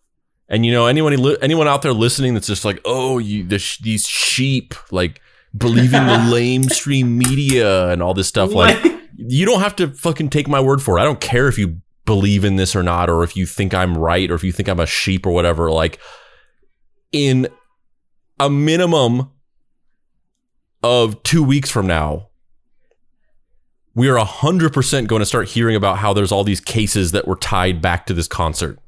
[0.48, 3.78] and you know anyone anyone out there listening that's just like, oh, you the sh-
[3.78, 5.20] these sheep like
[5.56, 8.78] believing the lamestream media and all this stuff like
[9.16, 11.02] you don't have to fucking take my word for it.
[11.02, 13.96] I don't care if you believe in this or not, or if you think I'm
[13.96, 15.70] right, or if you think I'm a sheep or whatever.
[15.70, 15.98] Like,
[17.12, 17.48] in
[18.38, 19.30] a minimum
[20.82, 22.29] of two weeks from now,
[23.94, 27.36] we are 100% going to start hearing about how there's all these cases that were
[27.36, 28.78] tied back to this concert.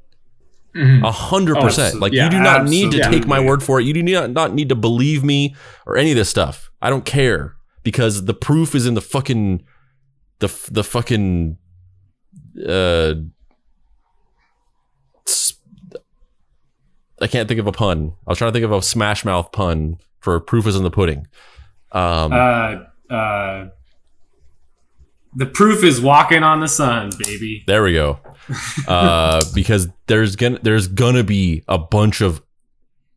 [0.75, 1.03] Mhm.
[1.03, 1.95] A hundred Oh, percent.
[1.95, 3.83] abso- Like yeah, you do not need to take my word for it.
[3.85, 6.71] You do not, not need to believe me or any of this stuff.
[6.81, 9.61] I don't care because the proof is in the fucking
[10.39, 11.57] the the fucking
[12.67, 13.13] uh
[17.21, 18.13] I can't think of a pun.
[18.27, 20.91] I was trying to think of a smash mouth pun for proof is in the
[20.91, 21.27] pudding.
[21.91, 22.75] Um uh,
[23.13, 23.67] uh,
[25.35, 27.63] the proof is walking on the sun, baby.
[27.67, 28.19] There we go.
[28.87, 32.41] Uh, because there's gonna there's gonna be a bunch of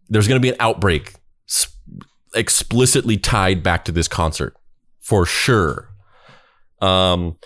[0.09, 1.14] there's gonna be an outbreak
[1.48, 1.74] s-
[2.35, 4.57] explicitly tied back to this concert
[5.00, 5.88] for sure.
[6.81, 7.38] Um,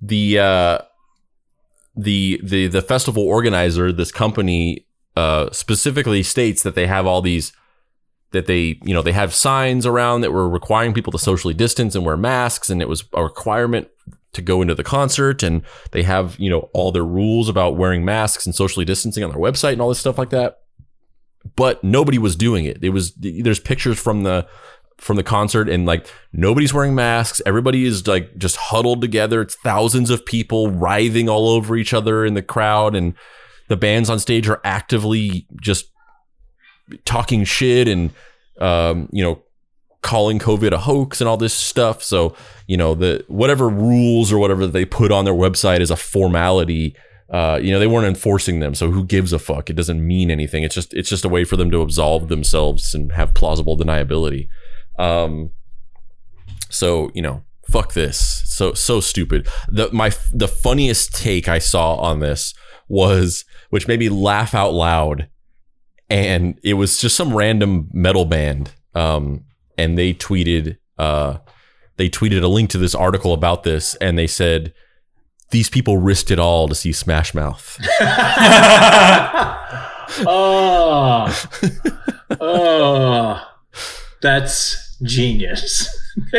[0.00, 0.78] the uh,
[1.96, 4.86] the the the festival organizer, this company,
[5.16, 7.52] uh, specifically states that they have all these
[8.32, 11.94] that they you know they have signs around that were requiring people to socially distance
[11.94, 13.88] and wear masks, and it was a requirement
[14.36, 18.04] to go into the concert and they have you know all their rules about wearing
[18.04, 20.60] masks and socially distancing on their website and all this stuff like that.
[21.54, 22.82] But nobody was doing it.
[22.82, 24.46] It was there's pictures from the
[24.98, 27.42] from the concert and like nobody's wearing masks.
[27.44, 29.40] Everybody is like just huddled together.
[29.42, 33.14] It's thousands of people writhing all over each other in the crowd and
[33.68, 35.86] the bands on stage are actively just
[37.04, 38.12] talking shit and
[38.60, 39.42] um, you know
[40.02, 42.02] calling COVID a hoax and all this stuff.
[42.02, 42.34] So,
[42.66, 46.94] you know, the whatever rules or whatever they put on their website is a formality.
[47.28, 49.68] Uh, you know, they weren't enforcing them, so who gives a fuck?
[49.68, 50.62] It doesn't mean anything.
[50.62, 54.48] It's just it's just a way for them to absolve themselves and have plausible deniability.
[54.96, 55.50] Um,
[56.70, 58.42] so you know, fuck this.
[58.46, 59.48] So so stupid.
[59.68, 62.54] The my the funniest take I saw on this
[62.88, 65.28] was, which made me laugh out loud,
[66.08, 68.72] and it was just some random metal band.
[68.94, 69.45] Um,
[69.78, 71.38] and they tweeted uh
[71.96, 74.72] they tweeted a link to this article about this and they said
[75.50, 77.78] these people risked it all to see Smash Mouth.
[80.26, 81.46] oh,
[82.40, 83.48] oh,
[84.22, 85.88] that's genius.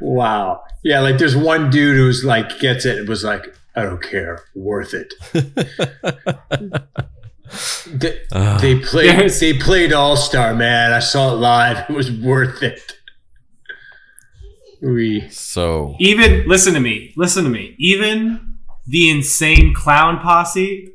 [0.00, 0.62] wow.
[0.82, 4.44] Yeah, like there's one dude who's like gets it and was like, I don't care,
[4.54, 5.14] worth it.
[7.86, 8.58] They, Ah.
[8.60, 10.92] they played There's- they played All Star, man.
[10.92, 11.84] I saw it live.
[11.90, 12.92] It was worth it.
[14.82, 17.12] We so Even listen to me.
[17.16, 17.74] Listen to me.
[17.78, 18.54] Even
[18.86, 20.88] the insane clown posse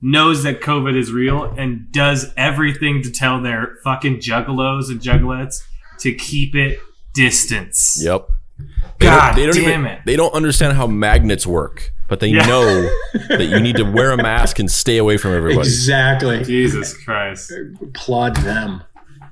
[0.00, 5.62] knows that COVID is real and does everything to tell their fucking juggalos and juggalettes
[6.00, 6.78] to keep it
[7.14, 8.00] distance.
[8.02, 8.28] yep.
[8.58, 10.00] They don't- God they don't damn even- it.
[10.06, 12.44] They don't understand how magnets work, but they Yeah.
[12.44, 12.90] know
[13.30, 15.66] that you need to wear a mask and stay away from everybody.
[15.66, 16.44] Exactly.
[16.44, 17.50] Jesus Christ.
[17.80, 18.82] Applaud them.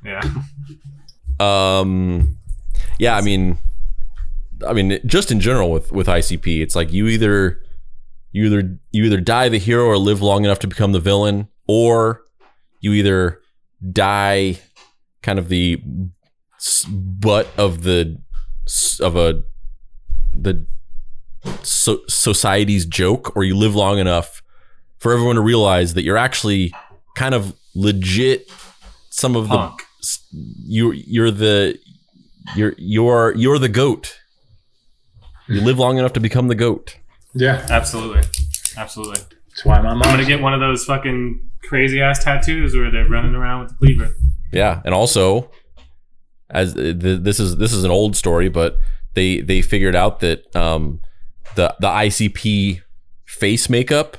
[0.02, 0.22] Yeah.
[1.38, 2.38] Um,
[2.98, 3.58] yeah, I mean,
[4.66, 7.60] I mean, just in general with with ICP, it's like you either
[8.32, 11.48] you either you either die the hero or live long enough to become the villain,
[11.68, 12.22] or
[12.80, 13.42] you either
[13.92, 14.58] die
[15.22, 15.82] kind of the
[16.88, 18.18] butt of the
[19.00, 19.42] of a
[20.34, 20.64] the
[21.62, 24.42] so, society's joke, or you live long enough
[24.98, 26.72] for everyone to realize that you're actually
[27.16, 28.50] kind of legit.
[29.10, 29.72] Some of the
[30.32, 31.78] you you're the
[32.54, 34.18] you're you're you're the goat.
[35.48, 36.96] You live long enough to become the goat.
[37.34, 37.66] Yeah.
[37.68, 38.22] Absolutely.
[38.76, 39.20] Absolutely.
[39.48, 43.08] That's why my I'm gonna get one of those fucking crazy ass tattoos where they're
[43.08, 44.14] running around with the cleaver.
[44.52, 45.50] Yeah, and also
[46.48, 48.78] as the, this is this is an old story, but
[49.14, 51.00] they they figured out that um,
[51.56, 52.82] the the ICP
[53.26, 54.16] face makeup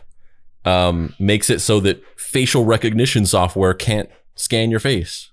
[0.65, 5.29] um, makes it so that facial recognition software can't scan your face.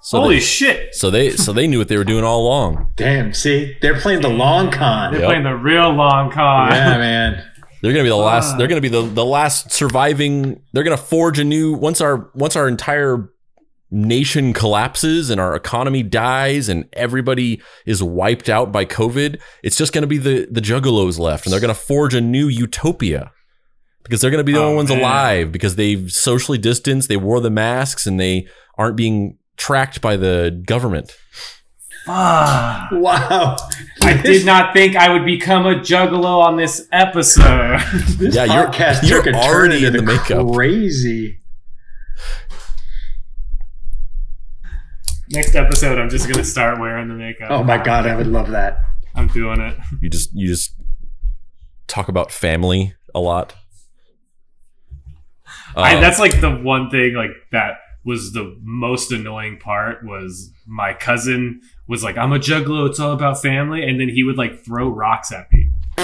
[0.00, 0.94] So Holy they, shit!
[0.94, 2.92] so they so they knew what they were doing all along.
[2.96, 3.34] Damn.
[3.34, 5.12] See, they're playing the long con.
[5.12, 5.28] They're Yep.
[5.28, 6.70] playing the real long con.
[6.70, 7.44] Yeah, man.
[7.82, 8.56] They're gonna be the last.
[8.56, 10.62] They're gonna be the the last surviving.
[10.72, 13.28] They're gonna forge a new once our once our entire
[13.90, 19.40] nation collapses and our economy dies and everybody is wiped out by COVID.
[19.62, 23.32] It's just gonna be the the juggalos left, and they're gonna forge a new utopia
[24.04, 24.98] because they're gonna be the Oh, only ones man.
[25.00, 28.46] alive because they've socially distanced, they wore the masks, and they
[28.76, 31.16] aren't being tracked by the government.
[32.06, 32.90] Fuck.
[32.92, 33.56] Wow.
[34.02, 37.80] I did not think I would become a juggalo on this episode.
[38.18, 40.52] This Yeah, you're- podcast you're took a turn already into in the makeup.
[40.54, 41.40] Crazy.
[45.30, 47.50] Next episode, I'm just gonna start wearing the makeup.
[47.50, 48.78] Oh my god, I would love that.
[49.14, 49.76] I'm doing it.
[50.00, 50.74] You just you just
[51.86, 53.54] talk about family a lot.
[55.76, 60.50] I, Um, that's like the one thing like that was the most annoying part was
[60.66, 62.88] my cousin was like, "I'm a juggalo.
[62.88, 65.70] It's all about family," and then he would like throw rocks at me.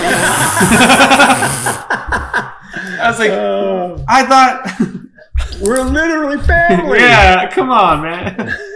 [2.96, 4.66] I was like, Oh, I thought,
[5.62, 6.98] we're literally family.
[7.00, 8.54] yeah, come on, man.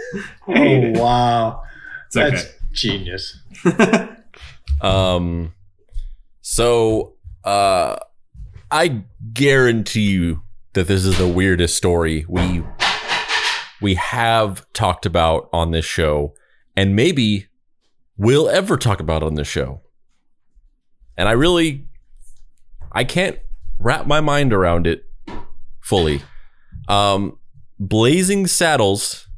[0.49, 1.63] I Oh wow.
[2.07, 2.29] It's okay.
[2.29, 3.39] That's genius.
[4.81, 5.53] Um,
[6.41, 7.97] so uh,
[8.71, 10.41] I guarantee you
[10.73, 12.63] that this is the weirdest story we
[13.81, 16.33] we have talked about on this show,
[16.75, 17.47] and maybe
[18.17, 19.81] will ever talk about on this show.
[21.17, 21.87] And I really,
[22.91, 23.39] I can't
[23.77, 25.05] wrap my mind around it
[25.81, 26.21] fully.
[26.87, 27.37] Um,
[27.79, 29.28] Blazing Saddles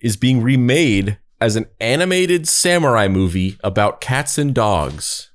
[0.00, 5.30] is being remade as an animated samurai movie about cats and dogs.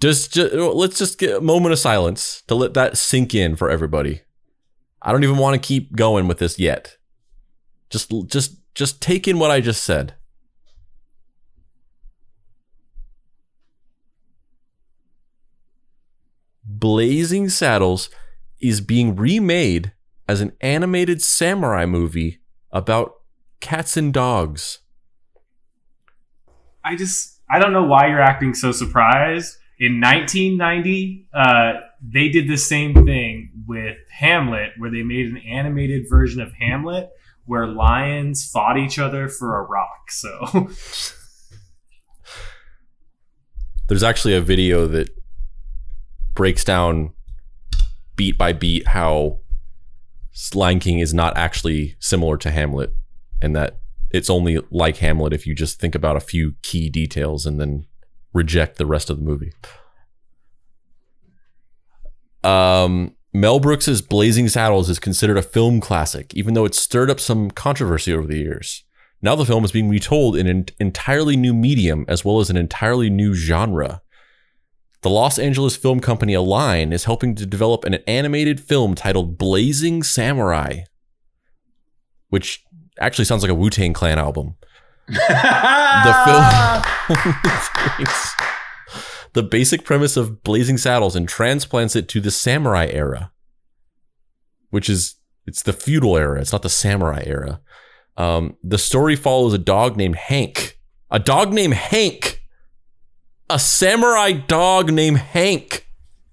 [0.00, 3.70] Just, just let's just get a moment of silence to let that sink in for
[3.70, 4.20] everybody.
[5.00, 6.96] I don't even want to keep going with this yet.
[7.90, 10.14] Just just just take in what I just said.
[16.64, 18.10] Blazing Saddles
[18.60, 19.92] is being remade
[20.28, 23.14] as an animated samurai movie about
[23.60, 24.80] cats and dogs.
[26.84, 29.56] I just I don't know why you're acting so surprised.
[29.78, 36.06] In 1990, uh, they did the same thing with Hamlet, where they made an animated
[36.08, 37.10] version of Hamlet
[37.46, 40.10] where lions fought each other for a rock.
[40.10, 40.70] So
[43.88, 45.10] There's actually a video that
[46.34, 47.12] breaks down
[48.16, 49.38] beat by beat how
[50.54, 52.92] Lion King is not actually similar to Hamlet
[53.40, 53.78] and that
[54.10, 57.86] it's only like Hamlet if you just think about a few key details and then
[58.32, 59.52] reject the rest of the movie.
[62.44, 67.18] Um, Mel Brooks's Blazing Saddles is considered a film classic, even though it's stirred up
[67.18, 68.84] some controversy over the years.
[69.20, 72.56] Now the film is being retold in an entirely new medium as well as an
[72.56, 74.02] entirely new genre.
[75.06, 80.02] The Los Angeles film company Align is helping to develop an animated film titled Blazing
[80.02, 80.80] Samurai,
[82.30, 82.64] which
[82.98, 84.56] actually sounds like a Wu Tang Clan album.
[85.06, 85.14] The
[86.26, 86.42] film
[89.34, 93.30] the basic premise of Blazing Saddles and transplants it to the samurai era,
[94.70, 95.14] which is
[95.46, 96.40] it's the feudal era.
[96.40, 97.60] It's not the samurai era.
[98.16, 100.80] Um, the story follows a dog named Hank.
[101.12, 102.35] A dog named Hank.
[103.48, 105.86] A samurai dog named Hank.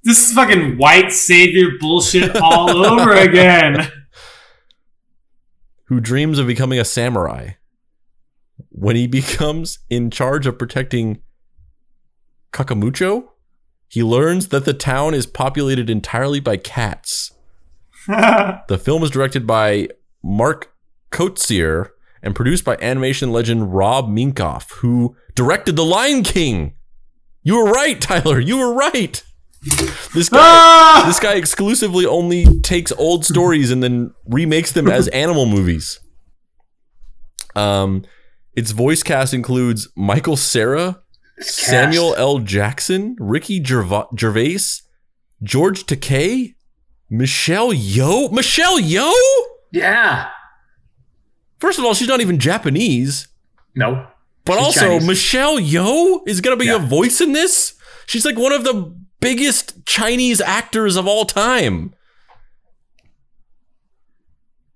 [0.04, 3.88] this is fucking white savior bullshit all over again.
[5.86, 7.52] who dreams of becoming a samurai.
[8.70, 11.22] when he becomes in charge of protecting
[12.52, 13.26] Kakamucho,
[13.88, 17.32] he learns that the town is populated entirely by cats.
[18.08, 19.90] The film is directed by
[20.24, 20.74] Mark
[21.12, 21.90] Koetsier
[22.24, 26.74] and produced by animation legend Rob Minkoff, who directed The Lion King.
[27.44, 28.40] You were right, Tyler.
[28.40, 29.22] You were right.
[30.14, 31.04] This guy, Ah!
[31.08, 36.00] this guy exclusively only takes old stories and then remakes them as animal movies.
[37.56, 38.04] Um,
[38.56, 41.02] its voice cast includes Michael Cera,
[41.40, 42.14] Samuel.
[42.16, 42.40] L.
[42.40, 44.82] Jackson, Ricky Gerva- Gervais,
[45.42, 46.56] George Takei,
[47.10, 48.32] Michelle Yeoh.
[48.32, 49.42] Michelle Yeoh?
[49.72, 50.30] Yeah.
[51.60, 53.28] First of all, she's not even Japanese.
[53.76, 54.08] No.
[54.46, 55.08] But She's also, Chinese.
[55.08, 56.76] Michelle Yeoh is going to be Yeah.
[56.76, 57.76] a voice in this?
[58.08, 61.94] She's like one of the biggest Chinese actors of all time.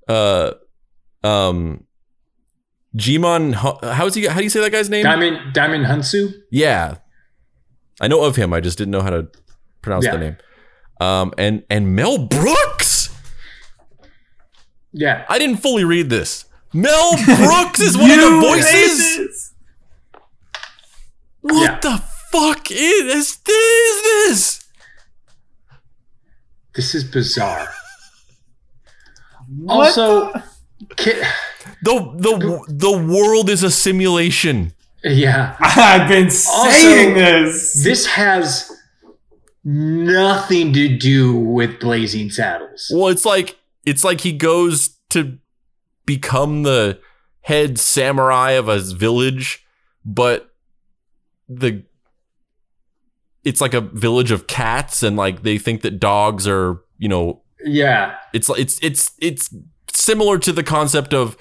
[0.07, 0.51] Uh,
[1.23, 1.83] um,
[2.95, 4.25] Djimon, how's he?
[4.25, 5.03] How do you say that guy's name?
[5.03, 6.33] Diamond Diamond Hounsou.
[6.49, 6.95] Yeah,
[7.99, 8.53] I know of him.
[8.53, 9.27] I just didn't know how to
[9.81, 10.11] pronounce Yeah.
[10.13, 10.37] the name.
[11.01, 13.09] Um, and and Mel Brooks.
[14.93, 15.25] Yeah.
[15.29, 16.45] I didn't fully read this.
[16.73, 19.46] Mel Brooks is one of the voices.
[21.49, 21.57] Hate this.
[21.57, 21.97] What Yeah.
[21.97, 23.47] the fuck is this?
[23.47, 24.63] Is this?
[26.75, 27.69] This is bizarre.
[29.49, 30.43] What also, the-
[30.95, 31.21] ki-
[31.83, 34.73] The the the world is a simulation.
[35.03, 35.55] yeah.
[35.59, 37.81] I've been saying this.
[37.83, 38.71] This has
[39.63, 42.91] nothing to do with Blazing Saddles.
[42.93, 45.37] Well, it's like it's like he goes to
[46.05, 46.99] become the
[47.41, 49.65] head samurai of a village,
[50.05, 50.46] but
[51.49, 51.83] the
[53.43, 57.41] it's like a village of cats, and like they think that dogs are you know
[57.63, 58.15] Yeah.
[58.33, 59.53] it's it's it's it's
[59.93, 61.37] similar to the concept of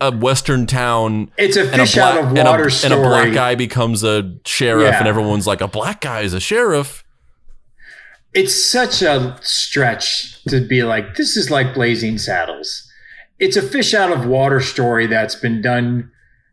[0.00, 2.92] a western town It's a and a fish black, out of and a- water and
[2.94, 4.98] a black guy becomes a sheriff, Yeah.
[4.98, 7.02] and everyone's like, a black guy is a sheriff.
[8.34, 12.84] It's such a stretch to be like, this is like Blazing Saddles.
[13.40, 16.10] It's a fish out of water story that's been done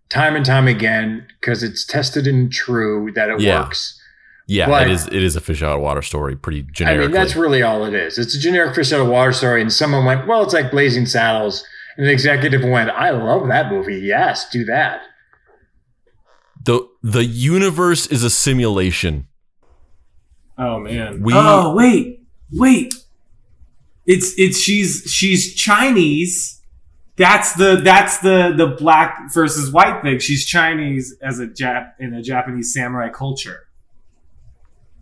[0.09, 3.61] time and time again because it's tested and true that it Yeah.
[3.63, 3.99] works.
[4.47, 5.07] Yeah, Like- it is.
[5.07, 6.99] It is a fish out of water story, pretty generic.
[6.99, 8.17] I mean, that's really all it is.
[8.19, 11.07] It's a generic fish out of water story, and someone went, well, it's like Blazing
[11.07, 11.63] Saddles.
[11.97, 13.95] And the executive went, I love that movie.
[13.99, 15.01] Yes, do that.
[16.63, 19.27] the the universe is a simulation.
[20.57, 21.21] Oh man.
[21.21, 22.93] We- oh wait, wait.
[24.07, 26.54] It's it's she's she's Chinese.
[27.17, 30.19] That's the that's the the black versus white thing.
[30.19, 33.67] She's Chinese as a Jap in a Japanese samurai culture.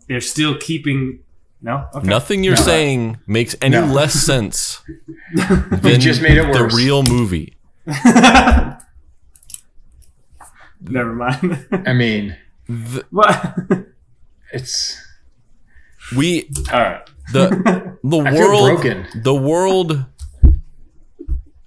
[0.07, 1.22] They're still keeping
[1.61, 1.88] no.
[1.95, 2.07] Okay.
[2.07, 2.61] Nothing you're No.
[2.61, 3.86] saying makes any No.
[3.86, 4.82] less sense
[5.72, 7.57] than just made it the real movie.
[10.82, 11.66] Never mind.
[11.88, 12.36] I mean,
[12.68, 13.55] The- what?
[14.51, 14.99] it's
[16.16, 17.09] we All right.
[17.32, 19.07] the the world broken.
[19.24, 20.05] the world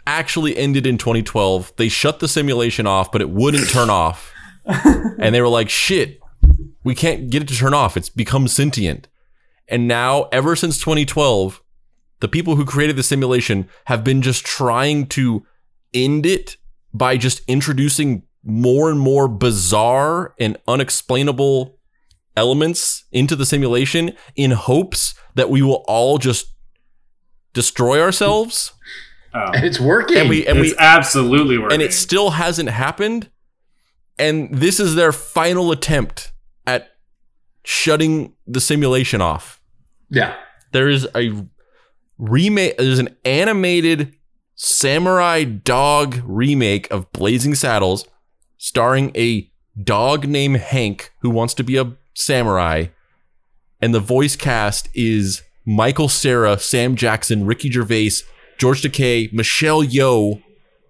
[0.07, 1.73] actually ended in 2012.
[1.77, 4.33] They shut the simulation off, but it wouldn't turn off.
[4.65, 6.21] and they were like, "Shit,
[6.85, 7.97] we can't get it to turn off.
[7.97, 9.09] It's become sentient."
[9.69, 11.63] And now, ever since 2012,
[12.21, 15.45] the people who created the simulation have been just trying to
[15.93, 16.57] end it
[16.95, 21.79] by just introducing more and more bizarre and unexplainable
[22.37, 26.55] elements into the simulation in hopes that we will all just
[27.53, 28.73] destroy ourselves
[29.37, 29.51] Oh.
[29.53, 30.17] and it's working.
[30.17, 31.75] and we and it's we absolutely working.
[31.75, 33.31] and it still hasn't happened
[34.19, 36.33] and this is their final attempt
[36.67, 36.93] at
[37.63, 39.61] shutting the simulation off
[40.09, 40.37] yeah.
[40.73, 41.45] there is a
[42.17, 44.15] remake there's an animated
[44.55, 48.09] samurai dog remake of blazing saddles
[48.57, 49.51] starring a
[49.83, 52.87] dog named hank who wants to be a samurai
[53.83, 58.23] and the voice cast is michael Cera, sam jackson ricky gervais
[58.59, 60.43] george takei michelle yeoh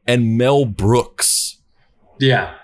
[0.07, 1.47] and mel brooks
[2.19, 2.55] Yeah.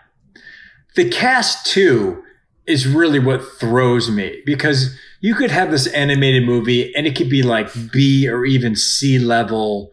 [0.95, 2.23] The cast too
[2.67, 7.29] is really what throws me because you could have this animated movie and it could
[7.31, 9.91] be like B or even C level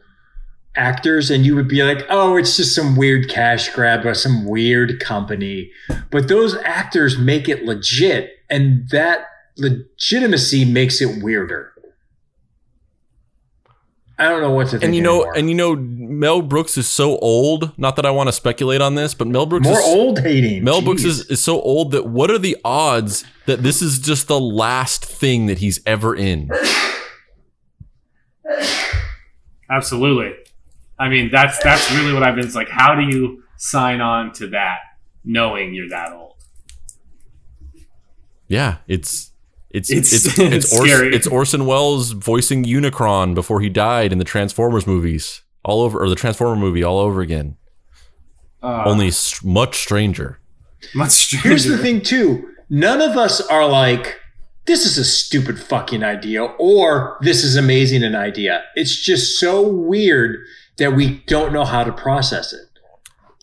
[0.76, 4.46] actors and you would be like, "Oh, it's just some weird cash grab by some
[4.46, 5.72] weird company."
[6.12, 9.26] But those actors make it legit and that
[9.58, 11.72] legitimacy makes it weirder.
[14.20, 14.84] I don't know what to think.
[14.84, 15.38] and you know anymore.
[15.38, 18.96] and you know mel brooks is so old not that i want to speculate on
[18.96, 20.64] this but mel brooks more is old hating.
[20.64, 24.28] Mel Brooks is, is so old that what are the odds that this is just
[24.28, 26.50] the last thing that he's ever in?
[29.72, 30.34] Absolutely.
[30.98, 32.44] I mean, that's that's really what I've been.
[32.46, 34.80] It's like, how do you sign on to that?
[35.24, 36.36] knowing you're that old.
[38.48, 39.32] Yeah, it's
[39.72, 40.40] it's It's- it's it's,
[40.72, 45.82] it's Ors- it's Orson Welles voicing Unicron before he died in the Transformers movies, all
[45.82, 47.56] over or the Transformer movie all over again.
[48.62, 50.40] Uh, Only s- much stranger.
[50.94, 51.48] much stranger.
[51.50, 52.50] Here's the thing, too.
[52.70, 54.20] None of us are like,
[54.66, 58.64] this is a stupid fucking idea or this is amazing an idea.
[58.76, 60.46] It's just so weird
[60.78, 62.68] that we don't know how to process it.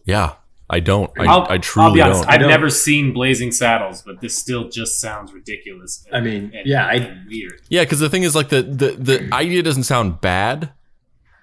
[0.05, 0.35] Yeah,
[0.69, 1.11] I don't.
[1.19, 2.23] I, I'll, I truly I'll be honest.
[2.23, 2.33] don't.
[2.33, 2.49] I've don't.
[2.51, 6.05] never seen Blazing Saddles, but this still just sounds ridiculous.
[6.07, 7.61] and- I mean, and- yeah, I- weird.
[7.69, 10.73] Yeah, because the thing is, like the the the idea doesn't sound bad.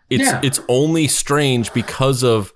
[0.10, 0.42] It's Yeah.
[0.44, 2.54] it's only strange because of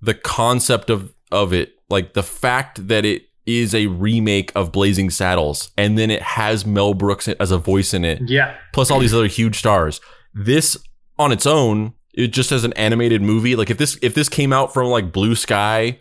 [0.00, 5.10] the concept of of it, like the fact that it is a remake of Blazing
[5.10, 8.54] Saddles, and then it has Mel Brooks as a voice in it, Yeah.
[8.72, 10.00] plus all these other huge stars.
[10.32, 10.76] This
[11.18, 13.56] on its own, it just as an animated movie.
[13.56, 16.00] Like if this if this came out from like Blue Sky,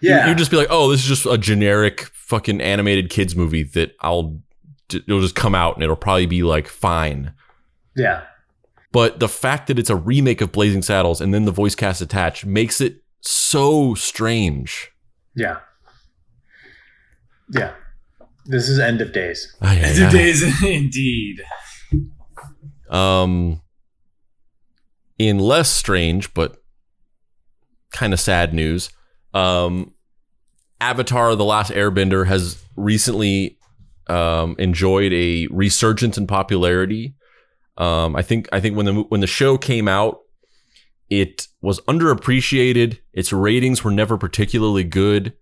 [0.00, 0.24] Yeah.
[0.24, 3.62] you would just be like, oh, this is just a generic fucking animated kids movie
[3.62, 4.40] that I'll
[4.92, 7.32] it'll just come out and it'll probably be like fine.
[7.96, 8.22] yeah.
[8.92, 12.00] But the fact that it's a remake of Blazing Saddles and then the voice cast
[12.00, 14.90] attached makes it so strange.
[15.34, 15.58] Yeah.
[17.52, 17.72] Yeah.
[18.46, 19.54] This is end of days.
[19.60, 19.92] Ay, ay, ay.
[20.10, 21.42] Today's indeed.
[22.88, 23.60] Um,
[25.18, 26.62] in less strange but
[27.92, 28.90] kind of sad news,
[29.34, 29.92] um,
[30.80, 33.58] Avatar: The Last Airbender has recently
[34.08, 37.14] um, enjoyed a resurgence in popularity.
[37.78, 40.20] Um, I think I think when the when the show came out,
[41.08, 42.98] it was underappreciated.
[43.12, 45.32] Its ratings were never particularly good.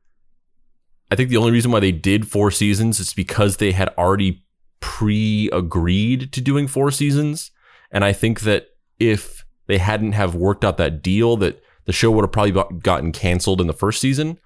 [1.11, 4.45] I think the only reason why they did four seasons is because they had already
[4.85, 7.51] pre-agreed to doing four seasons
[7.91, 8.66] and i think that
[8.99, 13.12] if they hadn't have worked out that deal that the show would have probably gotten
[13.12, 14.38] canceled in the first season.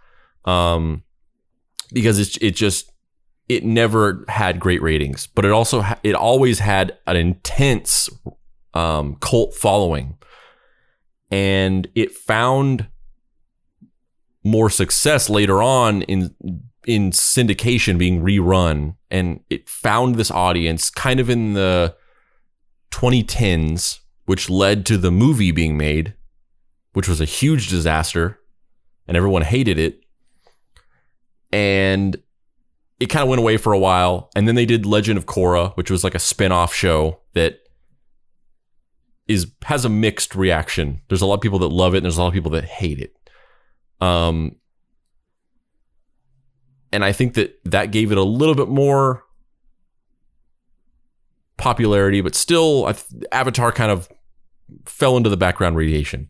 [0.45, 1.03] Um
[1.93, 2.93] because it's it just
[3.49, 8.11] it never had great ratings but it also it always had an intense
[8.75, 10.17] um cult following.
[11.31, 12.89] And it found
[14.45, 16.35] more success later on in
[16.87, 18.97] in syndication being rerun.
[19.11, 21.95] And it found this audience kind of in the
[22.91, 26.13] 2010s which led to the movie being made
[26.93, 28.41] which was a huge disaster
[29.07, 30.01] and everyone hated it.
[31.51, 32.21] And
[33.01, 35.75] it kind of went away for a while and then they did Legend of Korra
[35.77, 37.61] which was like a spin-off show that
[39.27, 41.01] is has a mixed reaction.
[41.09, 42.65] There's a lot of people that love it and there's a lot of people that
[42.65, 43.17] hate it.
[43.99, 44.57] Um
[46.93, 49.25] and I think that that gave it a little bit more
[51.59, 52.91] popularity, but still,
[53.31, 54.09] Avatar kind of
[54.87, 56.29] fell into the background radiation.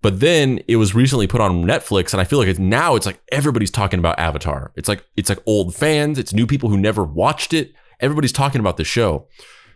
[0.00, 3.06] But then it was recently put on Netflix, and I feel like it's now it's
[3.06, 4.72] like everybody's talking about Avatar.
[4.76, 7.72] It's like it's like old fans, it's new people who never watched it.
[8.00, 9.26] Everybody's talking about the show.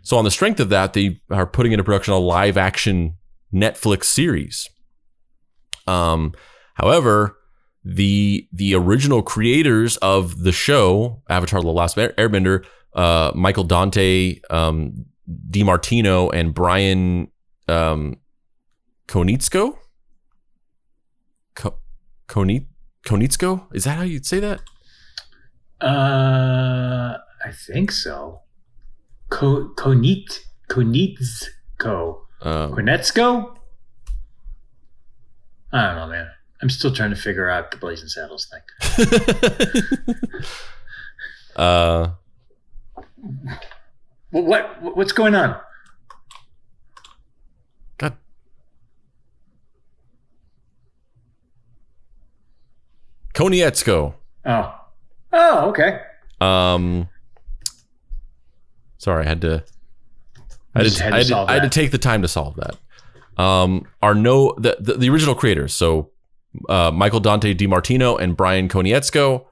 [0.03, 3.16] So on the strength of that, they are putting into production a live action
[3.53, 4.68] Netflix series.
[5.88, 6.34] Um,
[6.74, 7.36] however,
[7.84, 15.05] the the original creators of the show Avatar: The Last Airbender, uh, Michael Dante, um,
[15.50, 17.32] DiMartino, and Brian
[17.73, 18.16] um,
[19.09, 19.77] Konitsko.
[21.55, 21.79] Ko-
[22.29, 22.66] Konit
[23.07, 24.61] Konitsko is that how you'd say that?
[25.81, 28.41] Uh, I think so.
[29.31, 32.20] Ko, Konit, Konitsko.
[32.43, 33.57] Um, Konetsko?
[35.73, 36.29] I don't know, man.
[36.62, 38.62] I'm still trying to figure out the Blazing Saddles thing.
[41.57, 42.11] uh,
[44.31, 44.45] What,
[44.83, 45.57] what what's going on?
[53.35, 54.14] Konietzko.
[54.45, 54.74] Oh,
[55.33, 56.01] oh, okay.
[56.41, 57.09] Um,
[58.99, 59.64] sorry, I had to.
[60.74, 62.57] I had, had to I, had to, I had to take the time to solve
[62.57, 62.76] that.
[63.43, 66.11] Um, are no the, the the original creators, so
[66.68, 69.47] uh, Michael Dante DiMartino and Brian Konietzko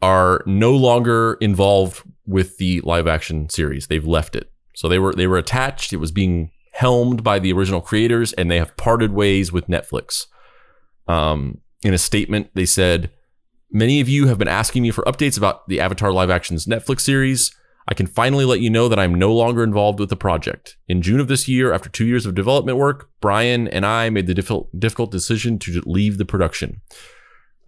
[0.00, 3.86] are no longer involved with the live action series.
[3.86, 4.50] They've left it.
[4.74, 5.92] So they were they were attached.
[5.92, 10.26] It was being helmed by the original creators, and they have parted ways with Netflix.
[11.06, 13.10] Um, in a statement, they said,
[13.70, 17.00] "Many of you have been asking me for updates about the Avatar live actions Netflix
[17.00, 17.52] series.
[17.88, 20.76] I can finally let you know that I'm no longer involved with the project.
[20.88, 24.26] In June of this year, after two years of development work, Brian and I made
[24.26, 26.80] the difficult, decision to leave the production.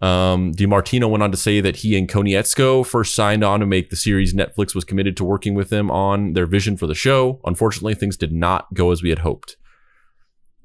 [0.01, 3.89] Um, DiMartino went on to say that he and Konietzko first signed on to make
[3.89, 4.33] the series.
[4.33, 7.41] Netflix was committed to working with them on their vision for the show.
[7.45, 9.57] Unfortunately, things did not go as we had hoped.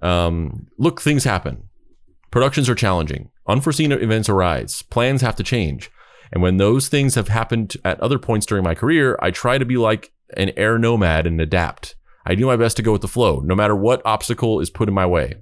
[0.03, 1.65] Um, look, things happen.
[2.31, 3.31] Productions are challenging.
[3.51, 5.91] Unforeseen events arise, plans have to change.
[6.33, 9.65] And when those things have happened at other points during my career, I try to
[9.65, 11.97] be like an air nomad and adapt.
[12.25, 14.89] I do my best to go with the flow, no matter what obstacle is put
[14.89, 15.35] in my way.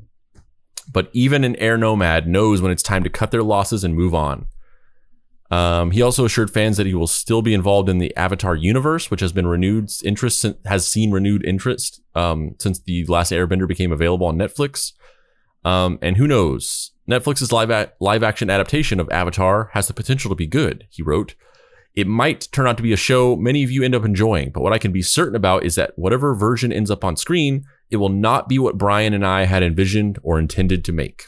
[0.90, 4.14] But even an air nomad knows when it's time to cut their losses and move
[4.14, 4.46] on.
[5.50, 9.10] Um, he also assured fans that he will still be involved in the Avatar universe,
[9.10, 13.92] which has been renewed interest has seen renewed interest um, since the last Airbender became
[13.92, 14.92] available on Netflix.
[15.64, 16.92] Um, and who knows?
[17.08, 20.86] Netflix's live a- live action adaptation of Avatar has the potential to be good.
[20.90, 21.34] He wrote,
[21.94, 24.62] "It might turn out to be a show many of you end up enjoying, but
[24.62, 27.96] what I can be certain about is that whatever version ends up on screen, it
[27.96, 31.24] will not be what Brian and I had envisioned or intended to make."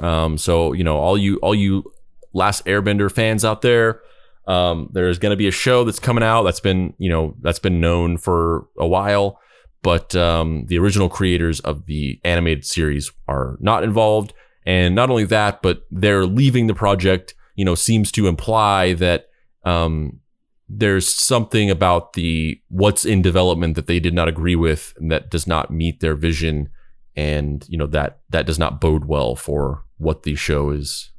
[0.00, 1.92] Um, so you know, all you all you
[2.32, 4.00] Last Airbender fans out there,
[4.48, 7.60] um, there's going to be a show that's coming out that's been you know that's
[7.60, 9.38] been known for a while,
[9.82, 14.32] but um, the original creators of the animated series are not involved,
[14.64, 17.34] and not only that, but they're leaving the project.
[17.54, 19.28] You know, seems to imply that
[19.64, 20.20] um,
[20.68, 25.30] there's something about the what's in development that they did not agree with, and that
[25.30, 26.70] does not meet their vision,
[27.16, 31.10] and you know that that does not bode well for what the show is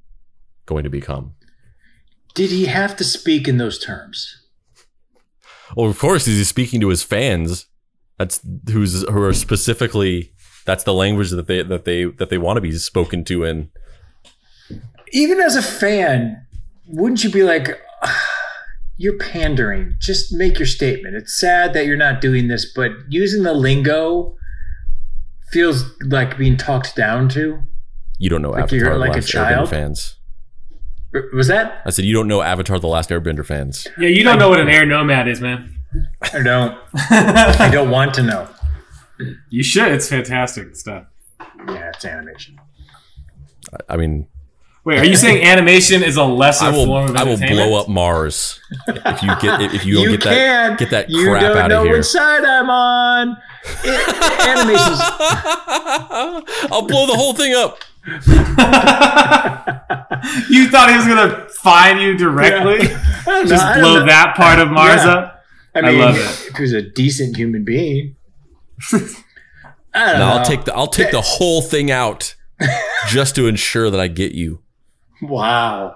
[0.66, 1.34] going to become.
[2.34, 4.46] Did he have to speak in those terms?
[5.76, 7.68] Well, of course, he's speaking to his fans.
[8.18, 10.34] That's who's who are specifically.
[10.66, 13.70] That's the language that they that they that they want to be spoken to in.
[15.12, 16.46] Even as a fan,
[16.88, 18.28] wouldn't you be like, "Ah,
[18.98, 19.96] you're pandering?
[20.00, 21.16] Just make your statement.
[21.16, 24.36] It's sad that you're not doing this, but using the lingo
[25.52, 27.60] feels like being talked down to.
[28.18, 29.70] You don't know Like Avatar: you're The like a Last Airbender child?
[29.70, 30.16] fans.
[31.34, 31.82] Was that?
[31.86, 33.88] I said you don't know Avatar: The Last Airbender fans.
[34.00, 35.72] Yeah, you don't know what an air nomad is, man.
[36.34, 36.78] I don't.
[36.96, 38.50] I don't want to know.
[39.50, 39.92] You should.
[39.92, 41.08] It's fantastic stuff.
[41.68, 42.60] Yeah, it's animation.
[43.74, 44.28] I- I mean,
[44.84, 47.18] Wait, are you saying animation is a lesser I will form of animation?
[47.18, 47.70] I will entertainment?
[47.70, 50.76] blow up Mars if you get if you don't You get that can.
[50.78, 51.98] get that you crap don't out know of here.
[51.98, 53.38] which side I'm on.
[53.84, 55.00] It, animation's
[56.72, 57.80] I'll blow the whole thing up.
[60.50, 62.78] you thought he was gonna find you directly?
[62.88, 64.06] I don't know, Just I don't blow know.
[64.06, 65.12] that part of Mars Yeah.
[65.14, 65.44] up?
[65.74, 66.22] I I mean, love it.
[66.50, 68.16] if he was a decent human being.
[68.94, 69.00] I
[70.12, 70.26] don't No, know.
[70.38, 72.36] I'll take the I'll take the whole thing out
[73.08, 74.62] just to ensure that I get you.
[75.22, 75.96] Wow.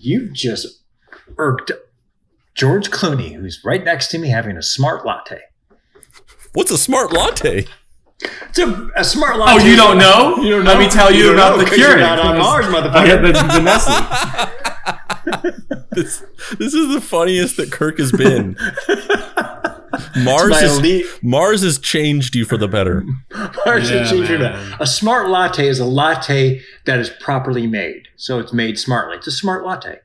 [0.00, 0.82] You've just
[1.36, 1.70] irked
[2.54, 5.40] George Clooney, who's right next to me having a smart latte.
[6.54, 7.66] What's a smart latte?
[8.48, 9.60] It's a, a smart latte.
[9.62, 10.36] Oh, you don't know?
[10.38, 12.00] You don't Let me tell you, don't about know the because you're Keurig.
[12.00, 13.06] not on Mars, motherfucker.
[13.06, 13.94] yeah, the, the Nestle.
[15.92, 16.22] This
[16.58, 18.56] this is the funniest that Kirk has been.
[20.16, 23.04] Mars my has, elite Mars has changed you for the better.
[23.66, 24.40] Mars Yeah, achievement.
[24.40, 24.74] man.
[24.80, 28.08] A smart latte is a latte that is properly made.
[28.16, 29.16] So it's made smartly.
[29.16, 30.00] It's a smart latte.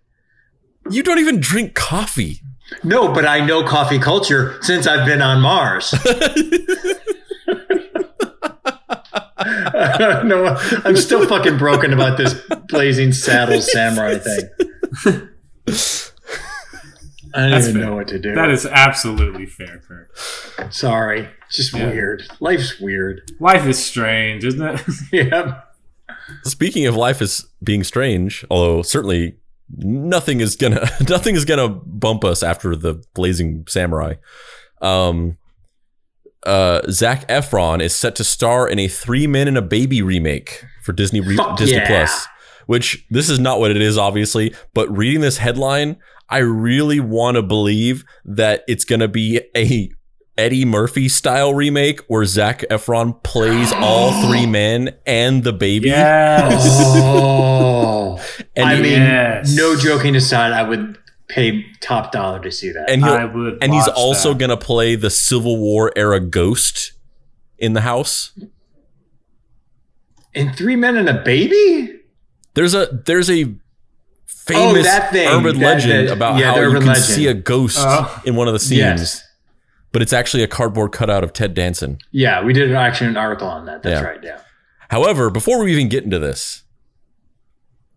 [0.89, 2.41] You don't even drink coffee.
[2.83, 5.93] No, but I know coffee culture since I've been on Mars.
[9.99, 12.33] no, I'm still fucking broken about this
[12.67, 15.29] blazing saddle samurai thing.
[17.33, 17.89] I don't That's even fair.
[17.89, 18.33] know what to do.
[18.33, 20.15] That is absolutely fair, Kirk.
[20.71, 21.27] Sorry.
[21.47, 21.89] It's just Yeah.
[21.91, 22.23] weird.
[22.39, 23.21] Life's weird.
[23.39, 24.81] Life is strange, isn't it?
[25.11, 25.61] Yeah.
[26.43, 29.37] Speaking of life as being strange, although certainly
[29.77, 34.15] nothing is gonna nothing is gonna bump us after the Blazing Samurai.
[34.81, 35.37] Um,
[36.45, 40.63] uh, Zac Efron is set to star in a Three Men and a Baby remake
[40.83, 41.87] for Disney re- Disney yeah.
[41.87, 42.27] Plus.
[42.65, 44.53] Which this is not what it is, obviously.
[44.73, 45.97] But reading this headline,
[46.29, 49.89] I really want to believe that it's gonna be a
[50.37, 55.89] Eddie Murphy style remake where Zac Efron plays all three men and the baby.
[55.89, 56.63] yes.
[56.65, 58.23] Oh.
[58.55, 59.55] And I he- mean, Yes.
[59.55, 60.97] no joking aside, I would
[61.29, 62.89] pay top dollar to see that.
[62.89, 64.39] and he'll, I would and he's also that.
[64.39, 66.93] gonna play the Civil War era ghost
[67.57, 68.31] in the house.
[70.35, 71.99] And Three Men and a Baby?
[72.53, 73.53] There's a there's a
[74.31, 75.27] Oh, famous Oh, that thing.
[75.27, 77.05] urban That- legend that- about yeah, how you can legend.
[77.05, 78.21] see a ghost Oh.
[78.25, 79.23] in one of the scenes, Yes.
[79.91, 81.99] but it's actually a cardboard cutout of Ted Danson.
[82.11, 83.83] Yeah, we did actually an article on that.
[83.83, 84.07] That's Yeah.
[84.07, 84.19] right.
[84.23, 84.37] Yeah.
[84.89, 86.63] However, before we even get into this,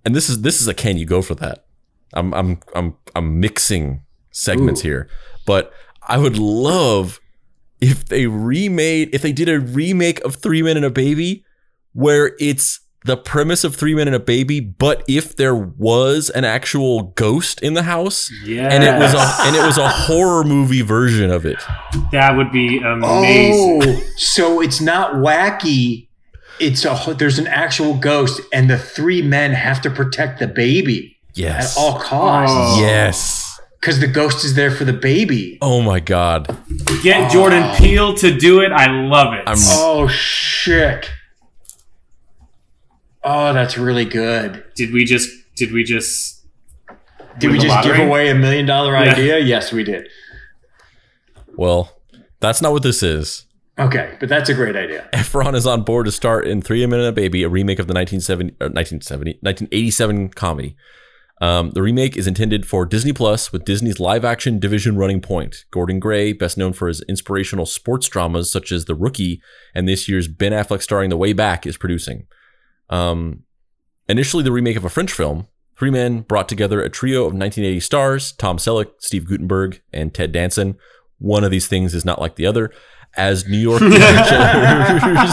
[0.05, 1.65] and this is this is a can you go for that?
[2.13, 4.89] I'm I'm I'm I'm mixing segments Ooh.
[4.89, 5.09] here,
[5.47, 5.73] but
[6.07, 7.21] I would love
[7.81, 11.45] if they remade if they did a remake of Three Men and a Baby
[11.95, 16.45] where it's the premise of Three Men and a Baby, but if there was an
[16.45, 18.73] actual ghost in the house Yes.
[18.73, 21.59] and it was a and it was a horror movie version of it.
[22.13, 23.83] that would be amazing.
[23.85, 26.09] Oh, so it's not wacky.
[26.61, 31.19] it's a there's an actual ghost, and the three men have to protect the baby
[31.35, 31.77] Yes.
[31.77, 32.81] at all costs Oh.
[32.81, 33.59] Yes.
[33.81, 35.59] because the ghost is there for the baby.
[35.61, 36.57] Oh my god.
[37.03, 37.75] Get Jordan Oh.
[37.77, 38.71] Peele to do it.
[38.71, 39.43] I love it.
[39.47, 41.11] I'm- Oh shit!
[43.25, 44.65] Oh, that's really good.
[44.75, 45.31] did we just?
[45.57, 46.45] Did we just?
[47.39, 49.13] Did we the just give away a million dollar Yeah.
[49.13, 49.39] idea?
[49.39, 50.07] Yes, we did.
[51.57, 51.97] Well,
[52.41, 53.47] that's not what this is.
[53.79, 55.09] Okay, but that's a great idea.
[55.15, 57.87] Efron is on board to star in Three Men and a Baby, a remake of
[57.87, 60.77] the 1970, or 1970 1987 comedy.
[61.41, 65.65] Um, the remake is intended for Disney Plus, with Disney's live action division running point.
[65.73, 69.41] Gordon Gray, best known for his inspirational sports dramas such as The Rookie
[69.75, 72.27] and this year's Ben Affleck starring The Way Back, is producing.
[72.93, 73.43] Um,
[74.09, 75.49] initially, the remake of a French film,
[75.83, 80.31] Three Men brought together a trio of 1980 stars Tom Selleck, Steve Guttenberg, and Ted
[80.31, 80.77] Danson.
[81.19, 82.71] One of these things is not like the other.
[83.17, 85.33] As New York bachelors,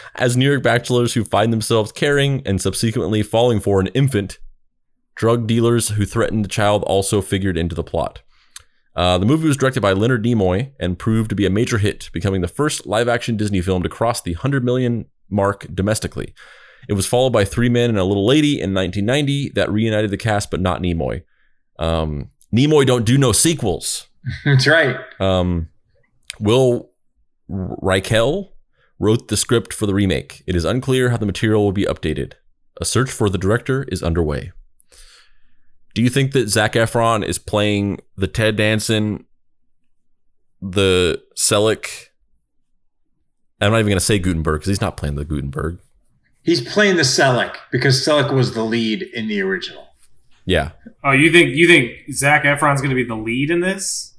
[0.14, 4.38] as New York bachelors who find themselves caring and subsequently falling for an infant,
[5.14, 8.22] drug dealers who threatened the child also figured into the plot.
[8.96, 12.10] Uh, the movie was directed by Leonard Nimoy and proved to be a major hit,
[12.12, 16.34] becoming the first live-action Disney film to cross the 100 million mark domestically.
[16.88, 20.16] It was followed by Three Men and a Little Lady in 1990 that reunited the
[20.16, 21.22] cast, but not Nimoy.
[21.78, 24.08] Um, Nimoy don't do no sequels.
[24.44, 24.96] That's right.
[25.20, 25.68] Um,
[26.40, 26.90] Will
[27.50, 28.50] Reichel
[28.98, 30.42] wrote the script for the remake.
[30.46, 32.34] It is unclear how the material will be updated.
[32.80, 34.52] A search for the director is underway.
[36.00, 39.26] Do you think that Zac Efron is playing the Ted Danson,
[40.62, 42.06] the Selleck?
[43.60, 45.78] I'm not even going to say Guttenberg because he's not playing the Guttenberg.
[46.42, 49.88] He's playing the Selleck because Selleck was the lead in the original.
[50.46, 50.70] Yeah,
[51.04, 54.14] Oh, you think you think Zac Efron's going to be the lead in this?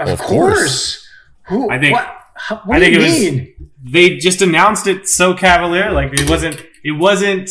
[0.00, 0.58] Of, Of course.
[0.58, 1.06] course.
[1.44, 1.70] Who?
[1.70, 3.70] I think- What, what I do think you it was- mean?
[3.84, 6.60] They just announced it so cavalier, like it wasn't.
[6.82, 7.50] It wasn't.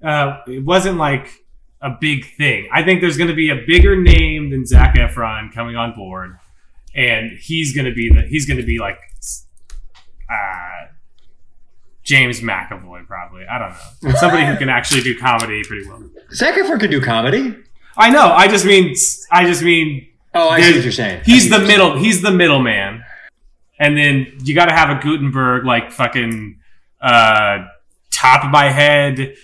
[0.00, 1.40] Uh, it wasn't like
[1.84, 2.68] a big thing.
[2.72, 6.38] I think there's going to be a bigger name than Zac Efron coming on board,
[6.94, 8.22] and he's going to be the.
[8.22, 8.98] He's going to be like.
[10.28, 10.88] Uh,
[12.02, 13.46] James McAvoy, probably.
[13.46, 14.18] I don't know.
[14.20, 16.02] Somebody who can actually do comedy pretty well.
[16.32, 17.56] Zac Efron could do comedy.
[17.96, 18.32] I know.
[18.32, 18.94] I just mean.
[19.30, 21.22] I just mean Oh, I see what you're saying.
[21.24, 21.96] He's the middle.
[21.96, 23.04] He's the middleman,
[23.78, 26.58] and then you got to have a Guttenberg like fucking
[27.00, 27.66] uh,
[28.10, 29.36] top of my head saying.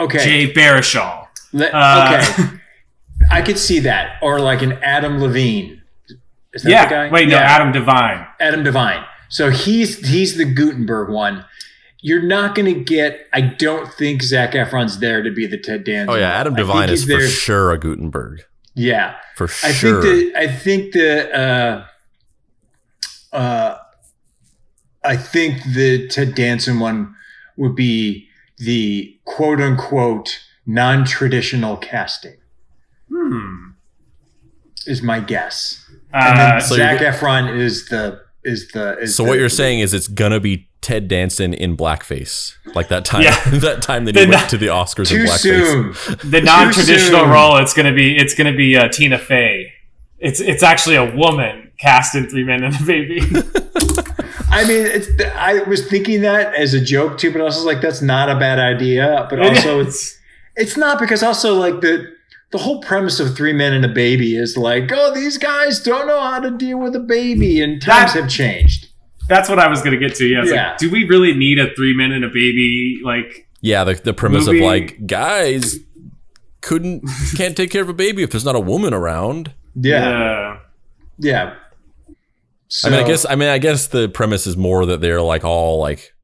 [0.00, 0.18] Okay.
[0.46, 1.26] Jay Baruchel.
[1.52, 2.56] Le- Uh, okay.
[3.30, 5.82] I could see that, or like an Adam Levine.
[6.54, 6.88] Is that the Yeah.
[6.90, 7.10] guy?
[7.10, 7.42] Wait, no, Yeah.
[7.42, 8.26] Adam Devine.
[8.40, 9.04] Adam Devine.
[9.28, 11.44] So he's he's the Guttenberg one.
[12.02, 13.26] You're not going to get.
[13.32, 16.08] I don't think Zac Efron's there to be the Ted Danson.
[16.10, 18.42] Oh yeah, Adam Devine he's is for sure a Guttenberg.
[18.74, 19.68] Yeah, For sure.
[19.68, 20.02] I sure.
[20.02, 21.38] think the I think the
[23.32, 23.76] uh, uh,
[25.04, 27.14] I think the Ted Danson one
[27.56, 28.28] would be
[28.60, 32.36] the quote unquote non traditional casting.
[33.12, 33.70] Hmm.
[34.86, 35.84] Is my guess.
[36.12, 39.48] And Uh, then So Zac Efron is the is the is so the- what you're
[39.50, 43.38] saying is it's gonna be Ted Danson in blackface, like that time Yeah.
[43.52, 45.96] that time that The he went to the Oscars in too blackface.
[46.16, 46.30] soon.
[46.30, 47.28] the non-traditional soon.
[47.30, 47.56] role.
[47.58, 48.16] It's gonna be.
[48.16, 49.72] It's gonna be uh, Tina Fey.
[50.18, 53.20] It's it's actually a woman cast in Three Men and a Baby.
[54.52, 57.80] I mean, it's, I was thinking that as a joke too, but I was like,
[57.80, 59.26] that's not a bad idea.
[59.30, 60.18] But also, it's
[60.56, 62.12] it's not because also like the
[62.50, 66.06] the whole premise of three men and a baby is like, oh, these guys don't
[66.08, 68.88] know how to deal with a baby, and times That- have changed.
[69.28, 70.26] That's what I was gonna get to.
[70.26, 70.42] Yeah.
[70.44, 70.68] Yeah.
[70.70, 72.98] Like, do we really need a Three Men and a Baby?
[73.04, 75.78] Like, Yeah, the, the premise Movie- of like guys
[76.60, 77.04] couldn't
[77.36, 79.52] can't take care of a baby if there's not a woman around.
[79.76, 80.58] Yeah,
[81.18, 81.54] yeah.
[82.72, 85.20] So, I mean, I guess I mean I guess the premise is more that they're
[85.20, 86.14] like all like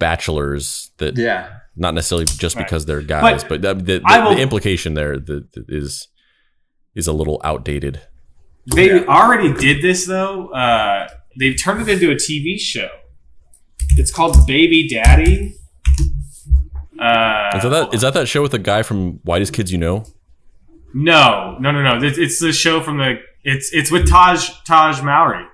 [0.00, 1.58] bachelors that yeah.
[1.76, 2.66] not necessarily just Right.
[2.66, 6.08] because they're guys, but, the, the, the, will- the implication there the, the- is
[6.96, 8.00] is a little outdated.
[8.74, 9.04] They Yeah.
[9.06, 10.48] already did this though.
[10.48, 12.88] Uh, they've turned it into a TV show.
[13.96, 15.54] It's called Baby Daddy.
[16.98, 19.78] Uh, Is that, that is that that show with the guy from Whitest Kids You
[19.78, 20.04] Know?
[20.92, 22.04] no, no, no, no.
[22.06, 23.16] It's, it's the show from the.
[23.42, 25.44] It's it's with Tahj Tahj Mowry.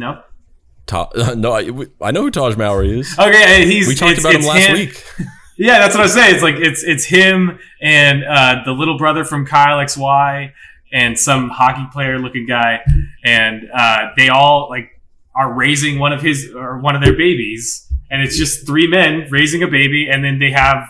[0.00, 0.22] No.
[0.86, 1.70] Ta- no, I,
[2.00, 3.16] I know who Tahj Mowry is.
[3.18, 3.86] Okay, he's.
[3.86, 5.04] We talked about him last him- week.
[5.62, 6.30] Yeah, that's what I say.
[6.30, 10.52] It's like it's it's him and uh, the little brother from Kyle XY
[10.90, 12.80] and some hockey player looking guy,
[13.22, 14.98] and uh, they all like
[15.36, 19.28] are raising one of his or one of their babies, and it's just three men
[19.30, 20.88] raising a baby, and then they have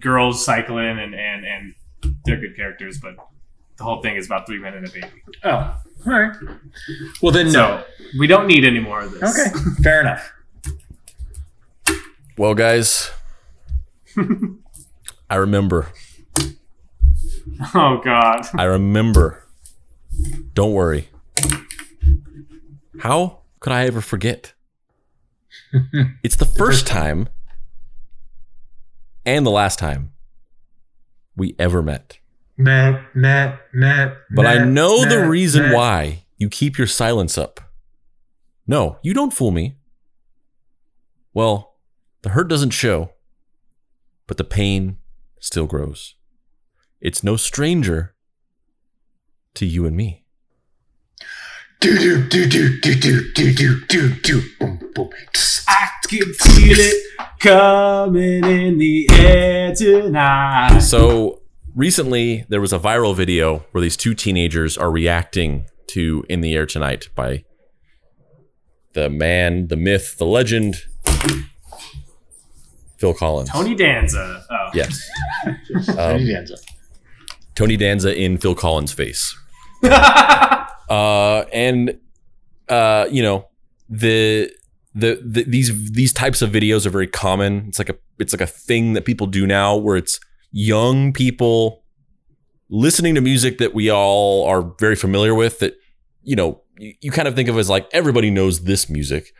[0.00, 1.74] girls cycling and and and
[2.24, 3.14] they're good characters, but
[3.76, 5.22] the whole thing is about three men and a baby.
[5.44, 5.76] Oh,
[6.06, 6.36] all right.
[7.22, 7.52] Well, then, no.
[7.52, 7.84] So
[8.18, 9.22] we don't need any more of this.
[9.22, 10.32] Okay, fair enough.
[12.36, 13.10] Well, guys,
[15.30, 15.88] I remember.
[17.74, 18.46] Oh God.
[18.54, 19.46] I remember.
[20.54, 21.08] Don't worry.
[23.00, 24.54] How could I ever forget?
[26.22, 27.28] it's the first time
[29.24, 30.12] and the last time
[31.36, 32.18] we ever met.
[32.56, 34.16] Matt, Matt, Matt.
[34.34, 35.74] But I Matt, know the reason Matt.
[35.74, 37.60] why you keep your silence up.
[38.66, 39.76] No, you don't fool me.
[41.34, 41.76] Well,
[42.22, 43.12] the hurt doesn't show,
[44.26, 44.98] but the pain
[45.40, 46.14] still grows.
[47.00, 48.14] It's no stranger
[49.54, 50.24] to you and me.
[51.80, 55.10] Do do do do do do do do do do boom boom.
[55.68, 57.02] I can feel it
[57.40, 60.78] coming in the air tonight.
[60.78, 61.41] So
[61.74, 66.54] recently, there was a viral video where these two teenagers are reacting to "In the
[66.54, 67.44] Air Tonight" by
[68.94, 70.76] the man, the myth, the legend,
[72.98, 73.50] Phil Collins.
[73.50, 74.44] Tony Danza.
[74.50, 74.70] Oh.
[74.74, 75.00] Yes,
[75.86, 76.56] Tony Danza.
[77.54, 79.36] Tony Danza in Phil Collins' face.
[79.82, 81.98] uh, and
[82.68, 83.48] uh, you know
[83.88, 84.50] the,
[84.94, 87.66] the the these these types of videos are very common.
[87.68, 90.20] It's like a it's like a thing that people do now, where it's
[90.52, 91.82] young people
[92.68, 95.58] listening to music that we all are very familiar with.
[95.58, 95.76] That
[96.22, 99.32] you know you, you kind of think of as like everybody knows this music,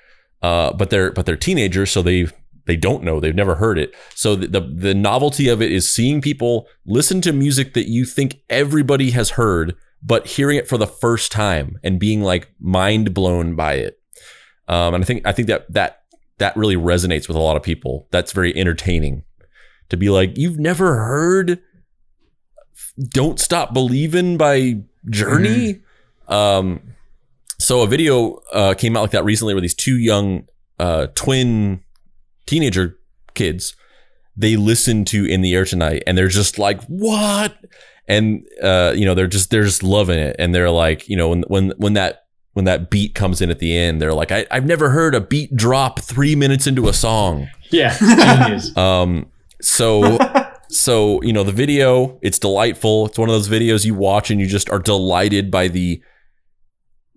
[0.42, 2.26] uh, but they're but they're teenagers, so they
[2.66, 3.20] they don't know.
[3.20, 3.94] They've never heard it.
[4.14, 8.04] So the, the the novelty of it is seeing people listen to music that you
[8.04, 13.14] think everybody has heard but hearing it for the first time and being like mind
[13.14, 14.00] blown by it.
[14.68, 16.02] Um, and i think i think that that
[16.38, 18.08] that really resonates with a lot of people.
[18.10, 19.22] That's very entertaining
[19.92, 21.60] to be like you've never heard
[23.08, 24.74] don't stop believing by
[25.08, 25.80] journey?
[26.28, 26.94] Um
[27.58, 30.48] so a video uh, came out like that recently where these two young
[30.80, 31.80] uh, twin
[32.44, 32.98] teenager
[33.34, 33.76] kids
[34.36, 37.56] they listen to in the air tonight and they're just like what?
[38.08, 40.36] And uh you know they're just they're just loving it.
[40.38, 42.24] And they're like you know when when when that
[42.54, 45.22] when that beat comes in at the end they're like I, i've never heard a
[45.22, 47.48] beat drop three minutes into a song.
[47.70, 47.96] Yeah,
[48.44, 48.76] genius.
[48.76, 49.31] um
[49.62, 50.18] so
[50.68, 53.06] so you know the video it's delightful.
[53.06, 56.02] It's one of those videos you watch and you just are delighted by the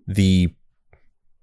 [0.06, 0.54] the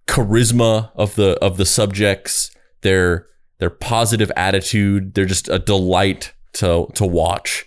[0.07, 2.51] charisma of the of the subjects
[2.81, 3.27] their
[3.59, 5.13] their positive attitude.
[5.13, 7.65] They're just a delight to to watch.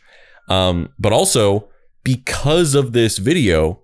[0.49, 1.68] Um but also
[2.05, 3.82] because of this video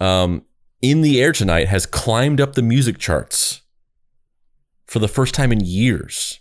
[0.00, 0.44] um
[0.80, 3.62] in the air tonight has climbed up the music charts
[4.86, 6.40] for the first time in years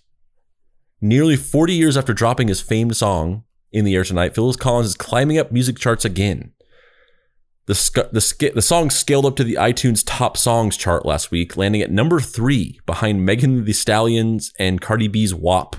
[1.02, 4.96] Nearly 40 years after dropping his famed song "In the Air Tonight," Phyllis Collins is
[4.96, 6.52] climbing up music charts again.
[7.68, 11.56] The sc- the the song scaled up to the iTunes Top Songs chart last week,
[11.56, 15.76] landing at number three behind Megan Thee Stallion's and Cardi B's "WAP."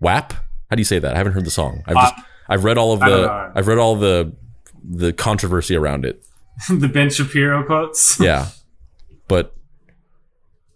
[0.00, 0.32] WAP?
[0.32, 1.14] How do you say that?
[1.14, 1.82] I haven't heard the song.
[1.86, 2.14] I've just
[2.48, 3.52] I've read all of the.
[3.54, 4.34] I've read all the
[4.82, 6.24] the controversy around it.
[6.68, 8.18] the Ben Shapiro quotes.
[8.20, 8.48] Yeah,
[9.28, 9.54] but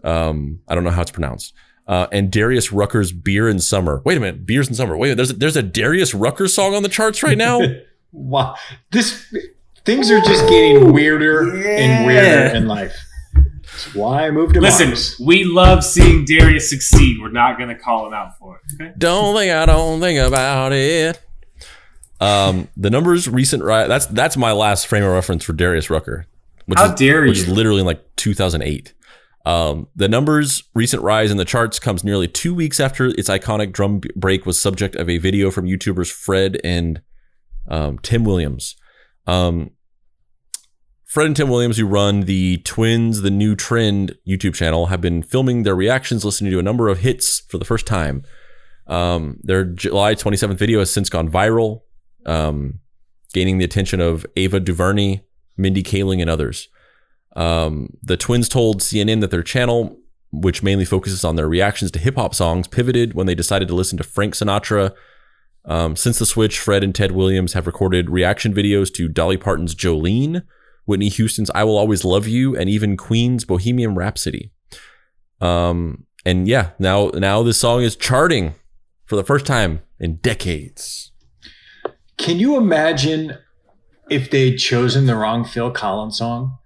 [0.05, 1.55] um, I don't know how it's pronounced.
[1.89, 5.17] Uh, and Darius Rucker's "Beer in Summer." Wait a minute, "Beers in Summer." Wait, a
[5.17, 7.61] minute, there's a, there's a Darius Rucker song on the charts right now.
[8.11, 8.55] Wow,
[8.91, 9.27] this
[9.85, 12.97] things are just getting weirder and weirder in life.
[13.35, 15.21] That's why I moved to Listen, Mars.
[15.23, 17.19] we love seeing Darius succeed.
[17.21, 18.83] We're not going to call him out for it.
[18.83, 18.95] Okay?
[18.97, 21.21] don't think I don't think about it.
[22.21, 26.27] Um, the numbers recent ri That's that's my last frame of reference for Darius Rucker.
[26.65, 27.45] Which How is, dare Which you.
[27.45, 28.95] is literally in like 2008.
[29.47, 33.73] Um, the numbers recent rise in the charts comes nearly two weeks after its iconic
[33.73, 37.01] drum break was subject of a video from YouTubers Fred and
[37.69, 38.77] um, Tim Williams.
[39.27, 39.71] Um,
[41.05, 45.23] Fred and Tim Williams, who run the Twins the New Trend YouTube channel, have been
[45.23, 48.25] filming their reactions, listening to a number of hits for the first time.
[48.87, 51.81] Um, their July 27th video has since gone viral,
[52.27, 52.81] um,
[53.33, 55.23] gaining the attention of Ava DuVernay,
[55.57, 56.69] Mindy Kaling, and others.
[57.39, 59.97] Um, the twins told CNN that their channel,
[60.33, 63.77] which mainly focuses on their reactions to hip hop songs, pivoted when they decided to
[63.77, 64.93] listen to Frank Sinatra.
[65.65, 69.77] Um, since the switch, Fred and Ted Williams have recorded reaction videos to Dolly Parton's
[69.77, 70.43] Jolene,
[70.85, 74.51] Whitney Houston's I Will Always Love You, and even Queen's Bohemian Rhapsody.
[75.41, 78.57] Um, and yeah, now now this song is charting
[79.05, 81.13] for the first time in decades.
[82.17, 83.39] Can you imagine
[84.11, 86.59] if they'd chosen the wrong Phil Collins song?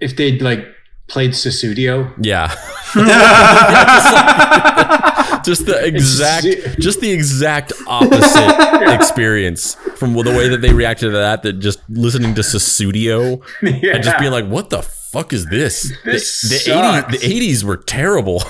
[0.00, 0.66] If they'd like
[1.08, 2.12] played Sussudio?
[2.20, 2.48] Yeah.
[5.44, 6.46] just the exact
[6.80, 11.80] just the exact opposite experience from the way that they reacted to that that just
[11.88, 13.94] listening to Sussudio yeah.
[13.94, 17.16] and just being like what the fuck is this This the, the sucks.
[17.16, 18.42] 80s the 80s were terrible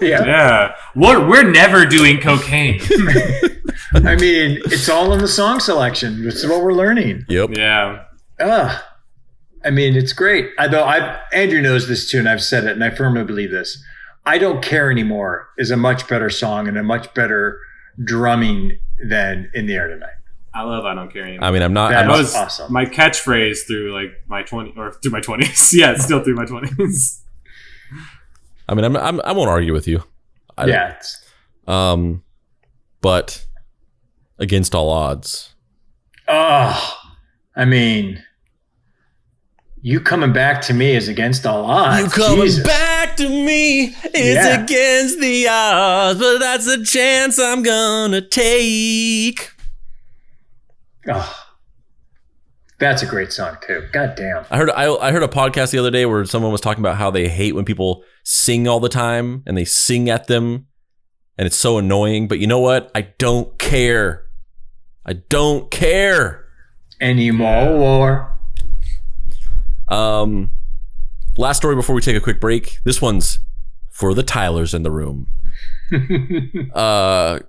[0.00, 0.24] yeah.
[0.24, 2.80] Yeah, we're we're never doing cocaine.
[3.94, 6.24] I mean, it's all in the song selection.
[6.24, 7.24] This is what we're learning.
[7.28, 8.04] yep yeah,
[8.40, 8.82] Ugh.
[9.66, 10.50] I mean, it's great.
[10.58, 13.50] I though I Andrew knows this too, and I've said it, and I firmly believe
[13.50, 13.82] this.
[14.24, 17.60] I don't care anymore is a much better song and a much better
[18.04, 20.10] drumming than in the air tonight.
[20.54, 20.84] I love.
[20.84, 21.48] I don't care anymore.
[21.48, 22.72] I mean I'm not That I'm that not was was awesome.
[22.72, 25.74] my catchphrase through like my twenty or through my twenties.
[25.76, 27.22] yeah, still through my twenties.
[28.68, 30.02] I mean I'm, I'm I won't argue with you
[30.56, 31.24] I- yeah, it's,
[31.66, 32.22] um
[33.00, 33.44] but
[34.38, 35.54] against all odds
[36.28, 36.94] oh,
[37.54, 38.22] I mean,
[39.86, 42.02] you coming back to me is against all odds.
[42.02, 42.66] You coming Jesus.
[42.66, 43.94] back to me?
[44.02, 44.64] It's Yeah.
[44.64, 49.52] against the odds, but that's a chance I'm gonna take.
[51.08, 51.32] Oh,
[52.80, 53.84] that's a great song too.
[53.92, 54.44] God damn.
[54.50, 56.96] I heard I, I heard a podcast the other day where someone was talking about
[56.96, 60.66] how they hate when people sing all the time and they sing at them,
[61.38, 62.26] and it's so annoying.
[62.26, 62.90] But you know what?
[62.96, 64.24] I don't care.
[65.06, 66.44] I don't care.
[67.00, 68.35] Anymore.
[69.88, 70.50] Um,
[71.36, 72.78] last story before we take a quick break.
[72.84, 73.40] This one's
[73.90, 75.28] for the Tylers in the room.
[76.74, 77.40] uh,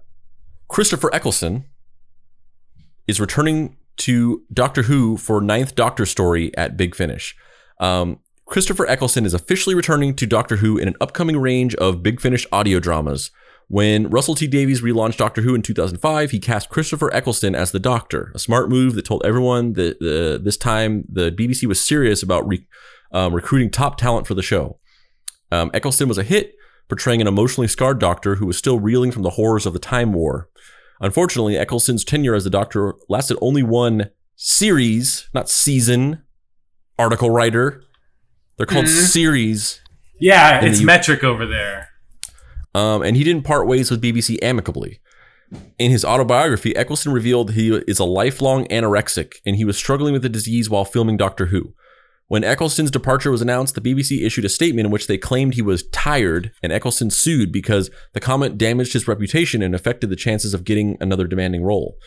[0.67, 1.65] Christopher Eccleston
[3.07, 7.35] is returning to Doctor Who for ninth Doctor story at Big Finish.
[7.79, 12.21] Um, Christopher Eccleston is officially returning to Doctor Who in an upcoming range of Big
[12.21, 13.31] Finish audio dramas.
[13.69, 17.79] When Russell T Davies relaunched Doctor Who in 2005, he cast Christopher Eccleston as the
[17.79, 22.23] Doctor, a smart move that told everyone that uh, this time the BBC was serious
[22.23, 22.65] about re-
[23.11, 24.79] um, recruiting top talent for the show.
[25.51, 26.53] Um, Eccleston was a hit,
[26.87, 30.13] portraying an emotionally scarred Doctor who was still reeling from the horrors of the Time
[30.13, 30.49] War.
[31.01, 36.23] Unfortunately, Eccleston's tenure as the Doctor lasted only one series, not season.
[36.97, 37.83] Article writer.
[38.55, 39.05] They're called Mhm.
[39.07, 39.81] series.
[40.19, 41.89] Yeah, it's metric over there.
[42.73, 44.99] Um, and he didn't part ways with BBC amicably.
[45.79, 50.21] In his autobiography, Eccleston revealed he is a lifelong anorexic and he was struggling with
[50.21, 51.73] the disease while filming Doctor Who.
[52.29, 55.61] When Eccleston's departure was announced, the BBC issued a statement in which they claimed he
[55.61, 60.53] was tired, and Eccleston sued because the comment damaged his reputation and affected the chances
[60.53, 61.97] of getting another demanding role.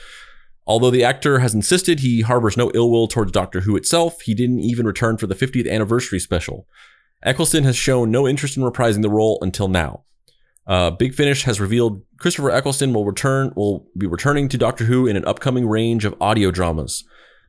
[0.67, 4.35] Although the actor has insisted he harbors no ill will towards Doctor Who itself, he
[4.35, 6.69] didn't even return for the 50th anniversary special.
[7.23, 10.05] Eccleston has shown no interest in reprising the role until now.
[10.71, 15.09] Uh, Big Finish has revealed Christopher Eccleston will return will be returning to Doctor Who
[15.09, 17.03] in an upcoming range of audio dramas.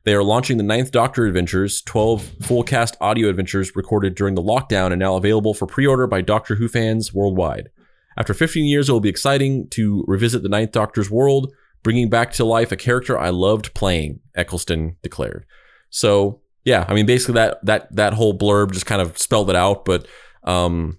[0.04, 4.42] They are launching the Ninth Doctor Adventures, 12 full cast audio adventures recorded during the
[4.42, 7.70] lockdown and now available for pre order by Doctor Who fans worldwide.
[8.16, 11.52] After 15 years, it will be exciting to revisit the Ninth Doctor's world,
[11.84, 15.46] bringing back to life a character I loved playing, Eccleston declared.
[15.90, 19.54] So, yeah, I mean, basically that that that whole blurb just kind of spelled it
[19.54, 19.84] out.
[19.84, 20.08] But
[20.42, 20.98] um,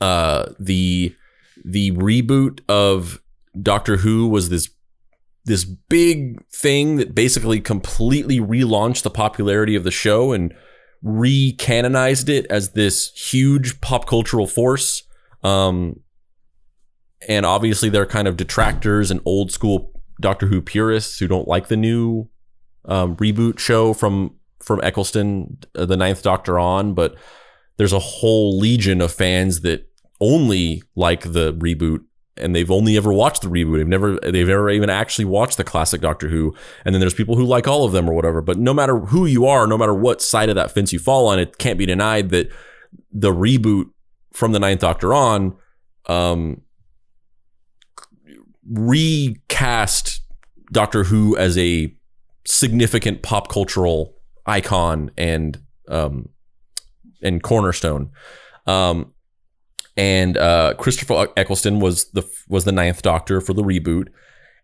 [0.00, 1.16] uh, the
[1.64, 3.22] the reboot of
[3.60, 4.70] Doctor Who was this
[5.44, 10.54] this big thing that basically completely relaunched the popularity of the show and
[11.04, 15.02] recanonized it as this huge pop cultural force.
[15.42, 15.98] Um,
[17.28, 21.48] and obviously, there are kind of detractors and old school Doctor Who purists who don't
[21.48, 22.28] like the new
[22.84, 26.94] um, reboot show from from Eccleston, uh, the Ninth Doctor on.
[26.94, 27.16] But
[27.76, 29.88] there's a whole legion of fans that
[30.22, 32.04] only like the reboot
[32.36, 33.78] and they've only ever watched the reboot.
[33.78, 36.54] They've never they've ever even actually watched the classic Doctor Who.
[36.84, 38.40] And then there's people who like all of them or whatever.
[38.40, 41.26] But no matter who you are, no matter what side of that fence you fall
[41.26, 42.50] on, it can't be denied that
[43.10, 43.90] the reboot
[44.32, 45.56] from the Ninth Doctor on
[46.06, 46.62] um,
[48.70, 50.20] recast
[50.72, 51.94] Doctor Who as a
[52.46, 54.16] significant pop cultural
[54.46, 56.28] icon and um,
[57.22, 58.10] and cornerstone.
[58.66, 59.12] Um,
[59.96, 64.08] and uh, Christopher Eccleston was the was the ninth Doctor for the reboot,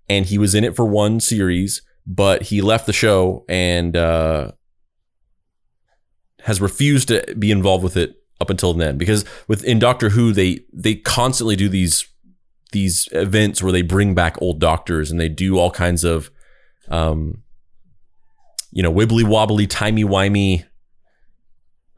[0.08, 4.52] and he was in it for one series, but he left the show and uh,
[6.40, 8.96] has refused to be involved with it up until then.
[8.96, 12.08] Because with in Doctor Who, they they constantly do these
[12.72, 16.30] these events where they bring back old doctors and they do all kinds of
[16.88, 17.42] um,
[18.70, 20.64] you know wibbly wobbly timey wimey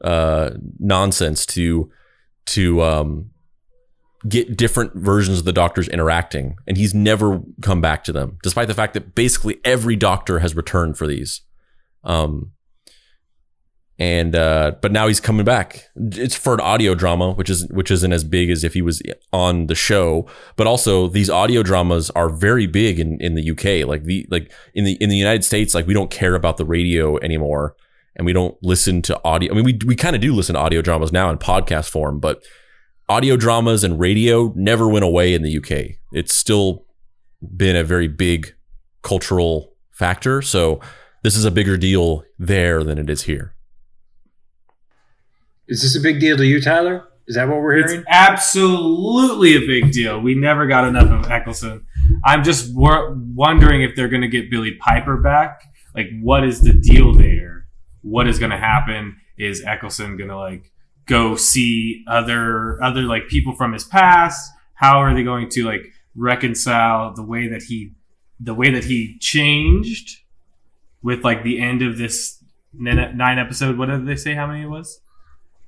[0.01, 1.91] uh, nonsense to
[2.51, 3.31] to um,
[4.27, 8.67] get different versions of the doctors interacting, and he's never come back to them, despite
[8.67, 11.41] the fact that basically every doctor has returned for these.
[12.03, 12.51] Um,
[14.01, 15.85] and uh, but now he's coming back.
[15.95, 18.99] It's for an audio drama, which is which isn't as big as if he was
[19.31, 20.27] on the show.
[20.55, 23.87] But also, these audio dramas are very big in, in the UK.
[23.87, 26.65] Like the like in the in the United States, like we don't care about the
[26.65, 27.75] radio anymore,
[28.15, 29.51] and we don't listen to audio.
[29.51, 32.19] I mean, we we kind of do listen to audio dramas now in podcast form,
[32.19, 32.43] but
[33.09, 35.97] audio dramas and radio never went away in the UK.
[36.11, 36.85] It's still
[37.55, 38.53] been a very big
[39.01, 40.41] cultural factor.
[40.41, 40.79] So
[41.23, 43.55] this is a bigger deal there than it is here.
[45.67, 47.05] Is this a big deal to you, Tyler?
[47.27, 48.05] Is that what we're It's hearing?
[48.09, 50.19] absolutely a big deal.
[50.19, 51.85] We never got enough of Eccleston.
[52.25, 55.61] I'm just wor- wondering if they're going to get Billie Piper back.
[55.95, 57.20] Like, what is the deal there?
[58.01, 59.17] What is going to happen?
[59.37, 60.71] Is Eccleston going to like
[61.05, 64.51] go see other other like people from his past?
[64.73, 67.93] How are they going to like reconcile the way that he
[68.39, 70.19] the way that he changed
[71.03, 72.43] with like the end of this
[72.73, 73.77] nine episode?
[73.77, 74.33] What did they say?
[74.33, 74.99] How many it was?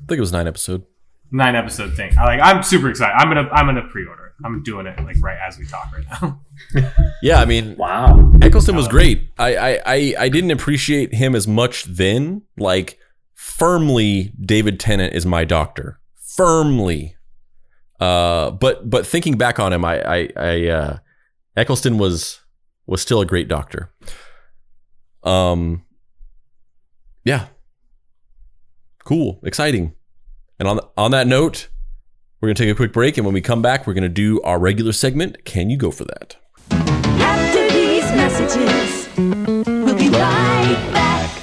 [0.01, 0.83] I think it was nine episode.
[1.31, 2.17] nine episode thing.
[2.17, 2.39] I like.
[2.41, 3.13] I'm super excited.
[3.15, 3.49] I'm gonna.
[3.51, 4.22] I'm gonna pre-order it.
[4.43, 6.39] I'm doing it like right as we talk right now.
[7.21, 8.33] Yeah, I mean, Wow.
[8.41, 9.31] Eccleston was great.
[9.37, 12.41] I, I I I didn't appreciate him as much then.
[12.57, 12.99] Like
[13.33, 15.99] firmly, David Tennant is my doctor.
[16.35, 17.15] Firmly.
[17.99, 20.97] Uh, but but thinking back on him, I I, I uh,
[21.55, 22.41] Eccleston was
[22.85, 23.93] was still a great doctor.
[25.23, 25.85] Um.
[27.23, 27.47] Yeah.
[29.05, 29.39] Cool.
[29.43, 29.93] Exciting.
[30.59, 31.69] And on on that note,
[32.43, 34.59] we're gonna take a quick break, and when we come back, we're gonna do our
[34.59, 35.45] regular segment.
[35.45, 36.35] Can you go for that?
[36.71, 41.41] After these messages, we'll be right back.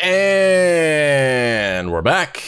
[0.00, 2.40] And we're back.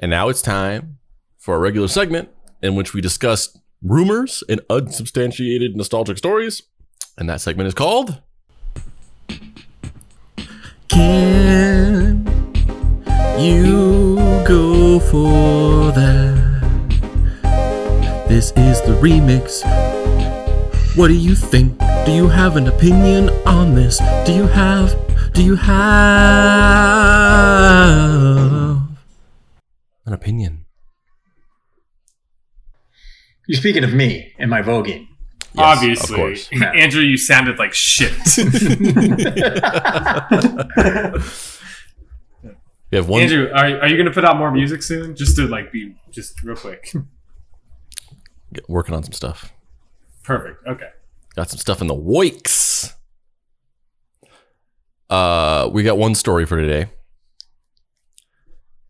[0.00, 0.98] And now it's time
[1.38, 2.28] for a regular segment
[2.62, 6.62] in which we discuss rumors and unsubstantiated nostalgic stories.
[7.18, 8.22] And that segment is called
[10.86, 12.09] Can
[13.40, 16.60] you go for that?
[18.28, 19.64] This is the remix.
[20.94, 21.78] What do you think?
[22.04, 23.98] Do you have an opinion on this?
[24.26, 24.94] Do you have
[25.32, 25.78] do you have
[30.04, 30.66] an opinion?
[33.48, 35.06] You're speaking of me and my voguing.
[35.54, 36.50] Yes, Obviously, of course.
[36.52, 38.12] Andrew, you sounded like shit.
[42.90, 45.14] We have one Andrew, are, are you gonna put out more music soon?
[45.14, 46.92] Just to like be just real quick.
[48.68, 49.52] working on some stuff.
[50.24, 50.66] Perfect.
[50.66, 50.88] Okay.
[51.36, 52.94] Got some stuff in the wakes.
[55.08, 56.90] Uh, we got one story for today,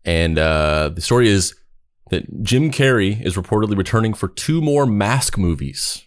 [0.05, 1.55] and uh, the story is
[2.11, 6.05] that Jim Carrey is reportedly returning for two more Mask movies.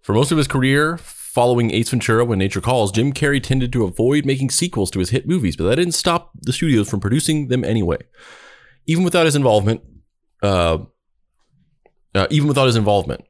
[0.00, 0.98] For most of his career,
[1.36, 5.10] following Ace Ventura: When Nature Calls, Jim Carrey tended to avoid making sequels to his
[5.10, 7.98] hit movies, but that didn't stop the studios from producing them anyway.
[8.86, 9.82] Even without his involvement,
[10.42, 10.78] uh,
[12.14, 13.22] uh, even without his involvement,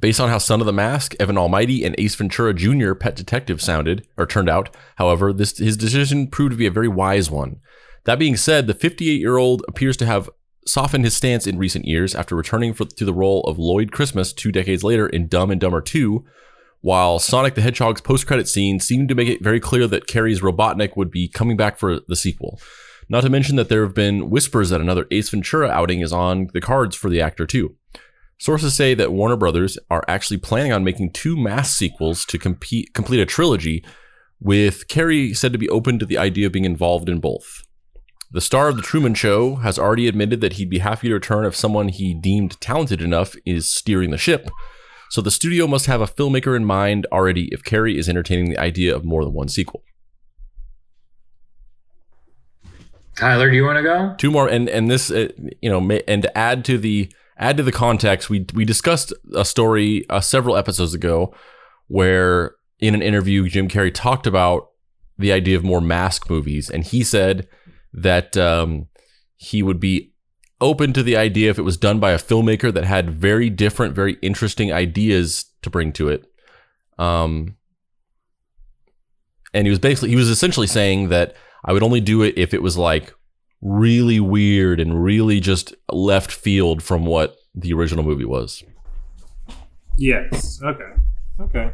[0.00, 2.94] Based on how Son of the Mask, Evan Almighty, and Ace Ventura Jr.
[2.94, 6.88] Pet Detective sounded or turned out, however, this his decision proved to be a very
[6.88, 7.60] wise one.
[8.04, 10.30] That being said, the 58-year-old appears to have
[10.66, 14.32] softened his stance in recent years after returning for, to the role of Lloyd Christmas
[14.32, 16.24] two decades later in Dumb and Dumber 2,
[16.80, 20.96] while Sonic the Hedgehog's post-credit scene seemed to make it very clear that Carrey's Robotnik
[20.96, 22.60] would be coming back for the sequel.
[23.08, 26.48] Not to mention that there have been whispers that another Ace Ventura outing is on
[26.52, 27.74] the cards for the actor too.
[28.38, 32.94] Sources say that Warner Brothers are actually planning on making two Mask sequels to compete,
[32.94, 33.84] complete a trilogy,
[34.40, 37.66] with Carrey said to be open to the idea of being involved in both.
[38.30, 41.44] The star of The Truman Show has already admitted that he'd be happy to return
[41.44, 44.48] if someone he deemed talented enough is steering the ship.
[45.10, 48.58] So the studio must have a filmmaker in mind already if Carrey is entertaining the
[48.58, 49.82] idea of more than one sequel.
[53.16, 54.14] Tyler, do you want to go?
[54.16, 55.28] two more and and this uh,
[55.60, 59.44] you know and to add to the add to the context we we discussed a
[59.44, 61.34] story uh, several episodes ago
[61.88, 64.70] where in an interview Jim Carrey talked about
[65.18, 67.46] the idea of more mask movies and he said
[67.92, 68.86] that um,
[69.36, 70.09] he would be
[70.60, 73.94] open to the idea if it was done by a filmmaker that had very different
[73.94, 76.26] very interesting ideas to bring to it
[76.98, 77.56] um
[79.52, 81.34] and he was basically he was essentially saying that
[81.64, 83.14] I would only do it if it was like
[83.60, 88.64] really weird and really just left field from what the original movie was.
[89.96, 90.60] Yes.
[90.62, 90.92] Okay.
[91.40, 91.72] Okay.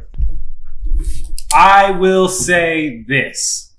[1.53, 3.73] I will say this.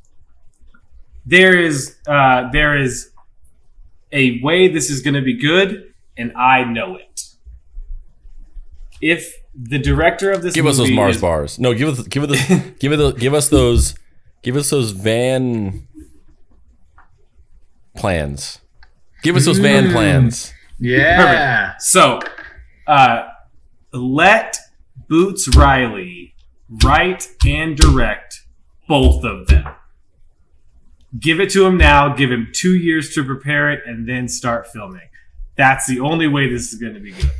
[1.26, 3.07] There is uh, there is
[4.12, 7.22] a way this is going to be good, and I know it.
[9.00, 11.58] If the director of this Give us those Mars is- bars.
[11.58, 12.48] No, give us give us
[12.80, 13.94] give it give us those
[14.42, 15.88] Give us those van
[17.96, 18.60] plans.
[19.22, 19.92] Give us those van Mm.
[19.92, 20.52] plans.
[20.78, 21.16] Yeah.
[21.72, 21.82] Perfect.
[21.82, 22.20] So,
[22.86, 23.24] uh,
[23.92, 24.56] let
[25.08, 26.34] Boots Riley
[26.84, 28.42] write and direct
[28.86, 29.64] both of them.
[31.18, 32.14] Give it to him now.
[32.14, 35.08] Give him two years to prepare it, and then start filming.
[35.56, 37.30] That's the only way this is going to be good.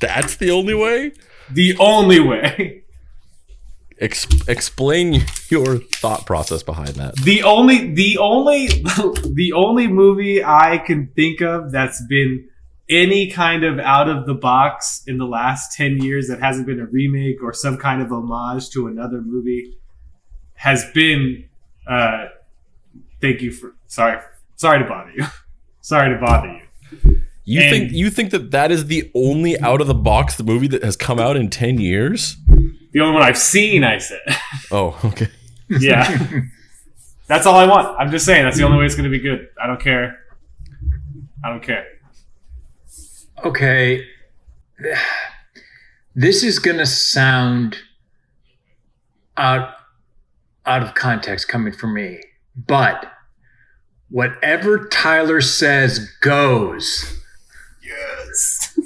[0.00, 1.12] That's the only way.
[1.50, 2.82] The only way.
[4.00, 7.16] Ex- explain your thought process behind that.
[7.16, 12.48] The only, the only, the only movie I can think of that's been
[12.88, 16.80] any kind of out of the box in the last 10 years that hasn't been
[16.80, 19.76] a remake or some kind of homage to another movie
[20.54, 21.44] has been,
[21.86, 22.24] uh,
[23.20, 24.18] thank you for, sorry,
[24.56, 25.24] sorry to bother you.
[25.80, 27.20] sorry to bother you.
[27.44, 30.44] You And- think you think that that is the only out of the box the
[30.44, 32.36] movie that has come out in ten years?
[32.92, 34.20] The only one I've seen, I said.
[34.72, 35.28] Oh, okay.
[35.68, 36.28] yeah.
[37.26, 37.96] That's all I want.
[37.98, 39.48] I'm just saying that's the only way it's going to be good.
[39.60, 40.18] I don't care.
[41.44, 41.86] I don't care.
[43.44, 44.04] Okay.
[46.14, 47.78] This is going to sound
[49.36, 49.74] out
[50.66, 52.20] out of context coming from me,
[52.56, 53.09] but
[54.10, 57.18] whatever Tyler says goes.
[57.82, 58.78] Yes.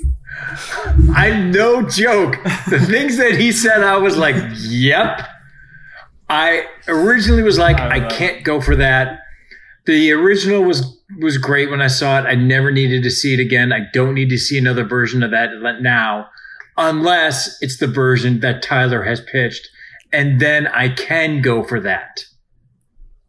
[1.15, 2.43] I'm no joke.
[2.69, 5.27] The things that he said, I was like, yep.
[6.29, 9.21] I originally was like, I I can't go for that.
[9.87, 12.27] The original was was great when I saw it.
[12.27, 13.73] I never needed to see it again.
[13.73, 15.51] I don't need to see another version of that
[15.83, 16.29] now,
[16.77, 19.69] unless it's the version that Tyler has pitched,
[20.13, 22.25] and then I can go for that.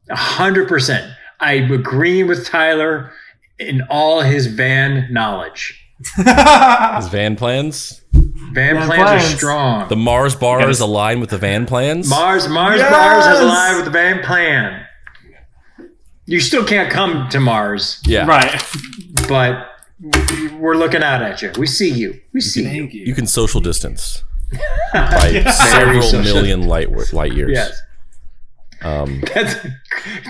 [0.10, 1.14] A hundred percent.
[1.46, 3.12] I'm agreeing with Tyler
[3.60, 5.82] in all his van knowledge.
[6.18, 8.02] His van plans.
[8.12, 9.24] Van, Van plans, plans.
[9.34, 9.88] are strong.
[9.88, 10.80] The Mars bars Yes.
[10.82, 12.10] align with the van plans.
[12.10, 12.92] Mars Mars Yes!
[12.92, 14.86] bars is alive with the van plan.
[16.26, 18.26] You still can't come to Mars, yeah.
[18.26, 18.62] Right.
[19.30, 19.68] but
[20.60, 21.52] we're looking out at you.
[21.58, 22.20] We see you.
[22.34, 22.68] We see you.
[22.70, 23.06] Thank you.
[23.06, 24.22] You can social distance
[24.94, 26.24] by Very several social.
[26.36, 27.52] million light light years.
[27.54, 27.80] Yes.
[28.82, 29.56] Um, That's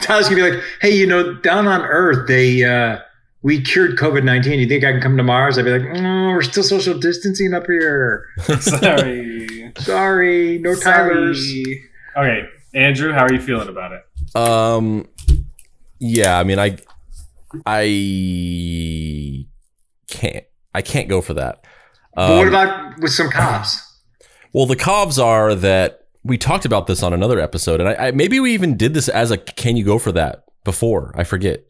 [0.01, 2.99] Tyler's gonna be like, hey, you know, down on Earth, they uh
[3.41, 4.59] we cured COVID nineteen.
[4.59, 5.57] You think I can come to Mars?
[5.57, 8.25] I'd be like, no, we're still social distancing up here.
[8.59, 9.71] Sorry.
[9.79, 11.45] Sorry, no Tylers.
[12.17, 14.01] Okay, Andrew, how are you feeling about it?
[14.35, 15.07] um,
[15.99, 16.37] yeah.
[16.39, 16.77] I mean, I,
[17.65, 19.45] I
[20.07, 20.45] can't.
[20.73, 21.63] I can't go for that.
[22.15, 23.81] But what Um, about with some cops?
[24.53, 28.11] Well, the cobs are that we talked about this on another episode, and I, I
[28.11, 31.13] maybe we even did this as a "Can you go for that?" before.
[31.15, 31.63] I forget,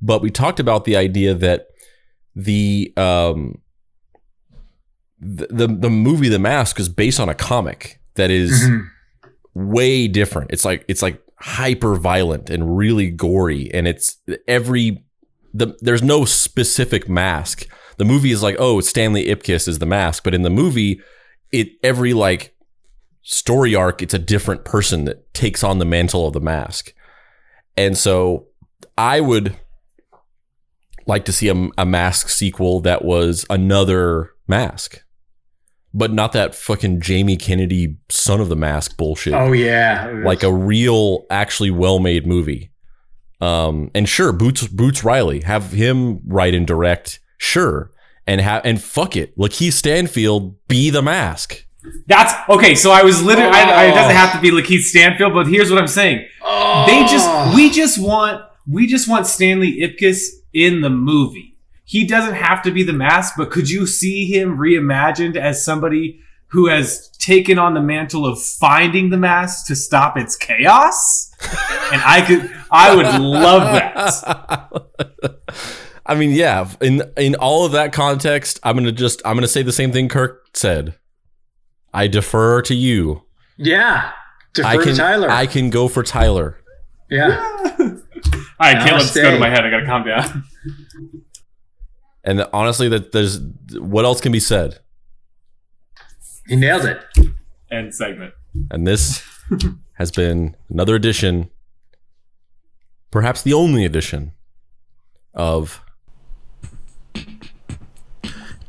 [0.00, 1.66] but we talked about the idea that
[2.36, 3.60] the um
[5.20, 8.84] the the, the movie The Mask is based on a comic that is Mhm.
[9.54, 10.50] way different.
[10.52, 14.16] It's like it's like hyper violent and really gory, and it's
[14.46, 15.04] every
[15.54, 17.66] the there's no specific mask.
[17.98, 21.00] The movie is like, oh, Stanley Ipkiss is the mask, but in the movie,
[21.52, 22.54] it every like
[23.22, 26.92] story arc, it's a different person that takes on the mantle of the mask,
[27.76, 28.46] and so
[28.98, 29.56] I would
[31.06, 35.02] like to see a, a mask sequel that was another mask.
[35.94, 40.52] But not that fucking Jamie Kennedy son of the mask bullshit Oh yeah, like a
[40.52, 42.70] real, actually well-made movie.
[43.42, 47.90] Um, and sure, Boots Boots Riley have him write and direct, sure,
[48.26, 51.66] and have and fuck it, Lakeith Stanfield be the mask.
[52.06, 52.74] That's okay.
[52.74, 53.50] So I was literally.
[53.52, 53.94] I, I, it Oh.
[53.94, 54.54] doesn't have to be oh.
[54.54, 56.26] Lakeith Stanfield, but here's what I'm saying.
[56.42, 56.84] Oh.
[56.86, 57.26] They just.
[57.28, 57.52] Oh.
[57.54, 58.44] We just want.
[58.70, 61.56] We just want Stanley Ipkiss in the movie.
[61.84, 66.20] He doesn't have to be the mask, but could you see him reimagined as somebody
[66.48, 71.30] who has taken on the mantle of finding the mask to stop its chaos?
[71.92, 72.50] and I could.
[72.70, 75.36] I would love that.
[76.06, 76.70] I mean, yeah.
[76.80, 80.08] In in all of that context, I'm gonna just I'm gonna say the same thing
[80.08, 80.94] Kirk said.
[81.92, 83.22] I defer to you.
[83.56, 84.12] yeah.
[84.54, 85.30] Defer I can to Tyler.
[85.30, 86.58] I can go for Tyler.
[87.10, 87.36] yeah.
[87.80, 87.94] All
[88.60, 89.64] right, can't let this go to my head.
[89.64, 90.44] I gotta calm down.
[92.22, 93.40] And honestly, that there's
[93.78, 94.78] what else can be said.
[96.46, 97.02] He nailed it.
[97.70, 98.34] End segment.
[98.70, 99.22] And this
[99.94, 101.50] has been another edition,
[103.10, 104.32] perhaps the only edition,
[105.34, 105.80] of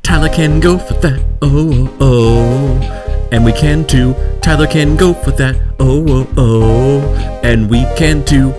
[0.02, 1.24] Tyler can go for that.
[1.42, 3.03] Oh, oh, oh.
[3.34, 4.14] And we can too.
[4.42, 5.60] Tyler can go for that.
[5.80, 7.40] Oh, oh, oh.
[7.44, 8.52] And we can too.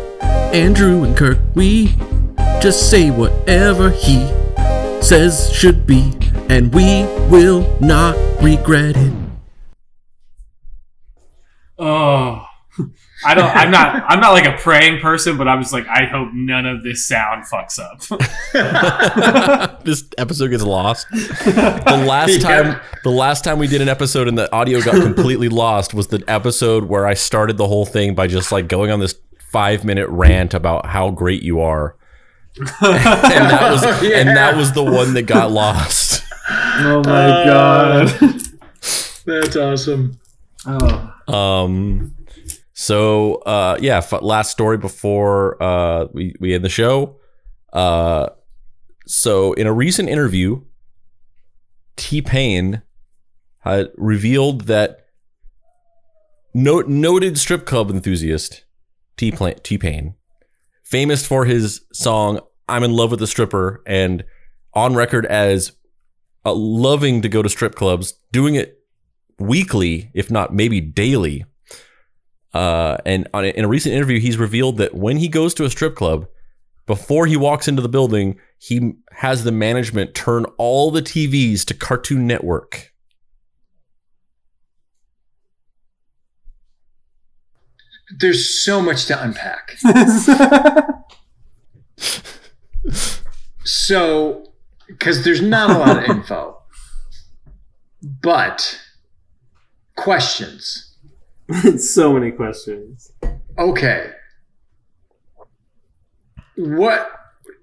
[0.52, 1.94] Andrew and Kirk, we
[2.60, 4.26] just say whatever he
[5.00, 6.12] says should be.
[6.48, 9.12] And we will not regret it.
[11.78, 12.43] Oh,
[13.26, 13.54] I don't.
[13.56, 14.04] I'm not.
[14.08, 17.06] I'm not like a praying person, but I'm just like I hope none of this
[17.06, 18.00] sound fucks up.
[19.84, 21.06] this episode gets lost.
[21.10, 22.62] The last Yeah.
[22.62, 26.08] time, the last time we did an episode and the audio got completely lost was
[26.08, 29.14] the episode where I started the whole thing by just like going on this
[29.52, 31.96] five minute rant about how great you are,
[32.58, 34.18] and that was Oh, yeah.
[34.18, 36.22] and that was the one that got lost.
[36.50, 38.40] oh my Uh, god.
[39.26, 40.18] That's awesome.
[40.66, 41.32] Oh.
[41.32, 42.14] Um,
[42.74, 47.18] so uh, yeah, f- last story before uh we we end the show.
[47.72, 48.28] Uh,
[49.06, 50.60] so in a recent interview,
[51.96, 52.82] T Pain
[53.60, 55.06] had revealed that
[56.52, 58.64] no- noted strip club enthusiast
[59.16, 60.14] T T Pain,
[60.84, 64.24] famous for his song "I'm in Love with a Stripper" and
[64.72, 65.72] on record as
[66.44, 68.78] uh, loving to go to strip clubs, doing it
[69.38, 71.44] weekly, if not maybe daily.
[72.54, 75.64] Uh, and on a, in a recent interview, he's revealed that when he goes to
[75.64, 76.26] a strip club,
[76.86, 81.74] before he walks into the building, he has the management turn all the TVs to
[81.74, 82.92] Cartoon Network.
[88.18, 89.76] There's so much to unpack.
[93.64, 94.52] So,
[94.86, 96.58] because there's not a lot of info,
[98.02, 98.78] but
[99.96, 100.93] questions.
[101.78, 103.10] so many questions.
[103.58, 104.10] Okay.
[106.56, 107.10] What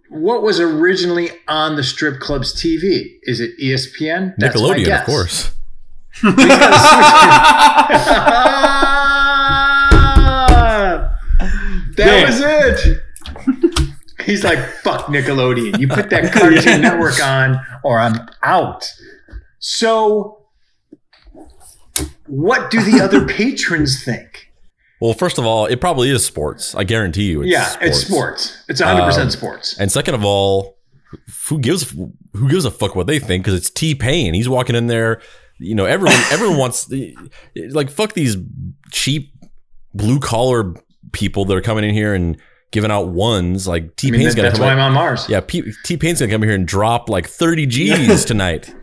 [0.09, 3.17] what was originally on the strip club's TV?
[3.23, 4.33] Is it ESPN?
[4.37, 4.99] That's my Nickelodeon, guess.
[5.01, 5.51] of course.
[11.95, 12.29] That Damn.
[12.29, 13.01] was it.
[14.25, 15.79] He's like, fuck Nickelodeon.
[15.79, 16.77] You put that Cartoon Yeah.
[16.77, 18.91] Network on, or I'm out.
[19.59, 20.40] So,
[22.31, 24.47] what do the other patrons think?
[24.99, 26.75] Well, first of all, it probably is sports.
[26.75, 27.41] I guarantee you.
[27.41, 27.87] It's yeah, sports.
[27.87, 28.63] it's sports.
[28.69, 29.79] It's 100% Um, sports.
[29.79, 30.77] And second of all,
[31.49, 33.43] who gives who gives a fuck what they think?
[33.43, 34.33] Because it's T Pain.
[34.33, 35.21] He's walking in there.
[35.57, 36.89] You know, everyone everyone wants
[37.71, 38.37] like fuck these
[38.91, 39.33] cheap
[39.93, 40.73] blue collar
[41.11, 42.37] people that are coming in here and
[42.71, 43.67] giving out ones.
[43.67, 44.67] Like T I mean, Pain's gonna that's come.
[44.67, 45.27] why in- I'm on Mars.
[45.27, 48.73] yeah, T Pain's gonna come here and drop like thirty G's tonight.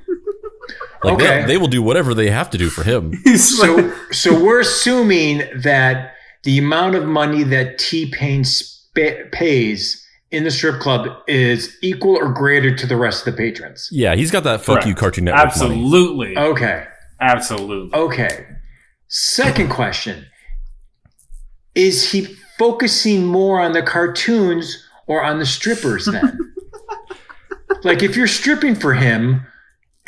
[1.04, 1.40] Like Okay.
[1.42, 3.12] they, they will do whatever they have to do for him.
[3.36, 6.14] So, so we're assuming that
[6.44, 12.16] the amount of money that T Pain sp- pays in the strip club is equal
[12.16, 13.88] or greater to the rest of the patrons.
[13.92, 14.86] Yeah, he's got that fuck Correct.
[14.88, 15.74] you Cartoon Network money.
[15.74, 16.36] Absolutely.
[16.36, 16.84] Okay.
[17.20, 17.98] Absolutely.
[17.98, 18.46] Okay.
[19.08, 20.26] Second question
[21.74, 26.38] Is he focusing more on the cartoons or on the strippers then?
[27.84, 29.46] like, if you're stripping for him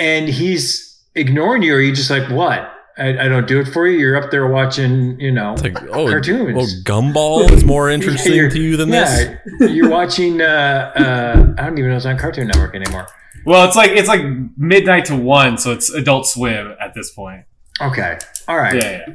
[0.00, 2.72] and he's ignoring you, are you just like, what?
[2.98, 3.98] I, I don't do it for you.
[3.98, 6.56] You're up there watching, you know, It's like oh, cartoons.
[6.58, 9.30] oh, Gumball is more interesting You're- to you than this.
[9.60, 10.40] you're watching.
[10.40, 13.06] Uh, uh, I don't even know it's on Cartoon Network anymore.
[13.46, 14.22] Well, it's like it's like
[14.58, 17.44] midnight to one, so it's Adult Swim at this point.
[17.80, 18.18] Okay,
[18.48, 18.74] all right.
[18.74, 19.06] Yeah.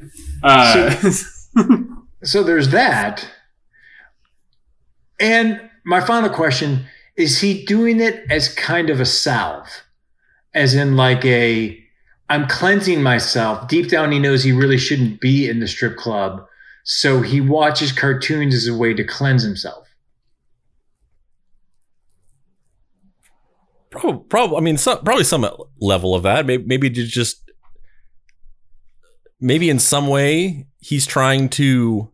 [0.44, 0.90] yeah.
[0.98, 1.12] Uh,
[2.24, 3.28] So there's that.
[5.20, 6.86] And my final question
[7.16, 9.68] is he doing it as kind of a salve?
[10.56, 11.78] As in, like a,
[12.30, 13.68] I'm cleansing myself.
[13.68, 16.48] Deep down, he knows he really shouldn't be in the strip club.
[16.86, 19.88] So he watches cartoons as a way to cleanse himself.
[23.90, 24.58] Probably, probably.
[24.58, 25.48] I mean, some, probably some
[25.80, 26.46] level of that.
[26.46, 27.52] Maybe, maybe to just,
[29.40, 32.12] maybe in some way he's trying to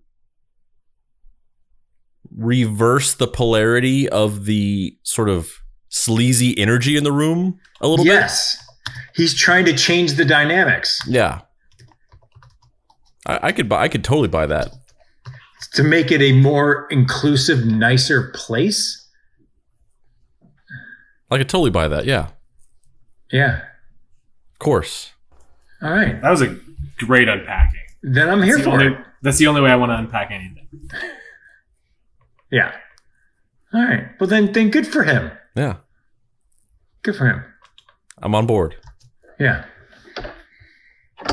[2.36, 5.61] reverse the polarity of the sort of
[5.92, 8.12] sleazy energy in the room a little bit.
[8.14, 8.58] Yes.
[9.14, 11.00] He's trying to change the dynamics.
[11.08, 11.42] Yeah,
[13.28, 13.84] I, I could buy.
[13.84, 14.72] I could totally buy that.
[15.74, 19.08] to make it a more inclusive, nicer place.
[21.30, 22.06] I could totally buy that.
[22.06, 22.30] Yeah,
[23.32, 23.58] Yeah.
[24.54, 25.12] of course.
[25.82, 26.22] All right.
[26.22, 26.58] that was a
[26.98, 27.80] great unpacking.
[28.04, 29.06] Then I'm here That's the for only- it.
[29.22, 30.68] That's the only way I want to unpack anything.
[32.52, 32.74] Yeah.
[33.74, 34.08] All right.
[34.20, 35.32] Well, then, then good for him.
[35.56, 35.78] Yeah,
[37.04, 37.44] Good for him.
[38.22, 38.76] I'm on board.
[39.40, 39.66] Yeah.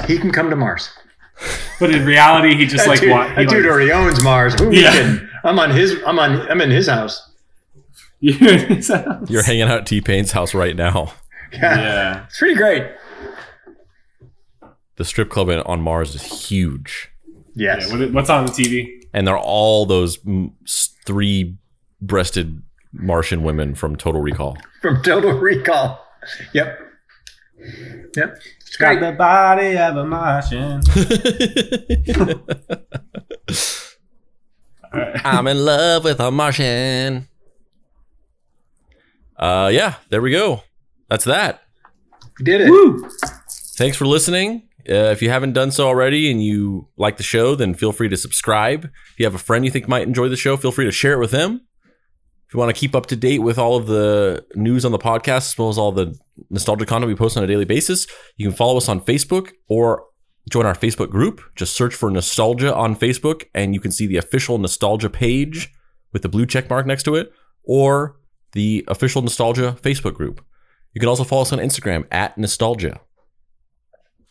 [0.06, 0.90] He can come to Mars.
[1.78, 4.22] But in reality, he just that like dude, wa- he, that dude like- already owns
[4.24, 4.54] Mars.
[4.58, 4.92] Who are we Yeah.
[4.92, 5.28] kidding?
[5.44, 5.96] I'm on his.
[6.06, 6.50] I'm on.
[6.50, 7.30] I'm in his house.
[8.20, 9.20] yeah.
[9.28, 11.12] You're hanging out at T Pain's house right now.
[11.52, 11.78] Yeah.
[11.78, 12.24] yeah.
[12.26, 12.86] It's pretty great.
[14.96, 17.10] The strip club in- on Mars is huge.
[17.54, 17.88] Yes.
[17.90, 19.00] Yeah, what- What's on the TV?
[19.14, 20.18] and they're all those
[21.06, 21.56] three
[22.00, 22.62] breasted
[22.92, 24.56] Martian women from Total Recall.
[24.82, 26.04] From Total Recall.
[26.54, 26.78] Yep.
[28.16, 28.38] Yep.
[28.60, 30.82] It's Got the body of a Martian.
[35.24, 37.28] I'm in love with a Martian.
[39.36, 40.62] Uh, yeah, there we go.
[41.08, 41.62] That's that.
[42.38, 42.70] We did it.
[42.70, 43.08] Woo!
[43.76, 44.68] Thanks for listening.
[44.88, 48.08] Uh, if you haven't done so already and you like the show, then feel free
[48.08, 48.84] to subscribe.
[48.84, 51.12] If you have a friend you think might enjoy the show, feel free to share
[51.12, 51.60] it with them.
[52.48, 54.98] If you want to keep up to date with all of the news on the
[54.98, 56.18] podcast, as well as all the
[56.48, 58.06] nostalgia content we post on a daily basis,
[58.38, 60.06] you can follow us on Facebook or
[60.50, 61.42] join our Facebook group.
[61.56, 65.74] Just search for Nostalgia on Facebook and you can see the official Nostalgia page
[66.14, 67.30] with the blue check mark next to it
[67.64, 68.16] or
[68.52, 70.42] the official Nostalgia Facebook group.
[70.94, 72.98] You can also follow us on Instagram at Nostalgia.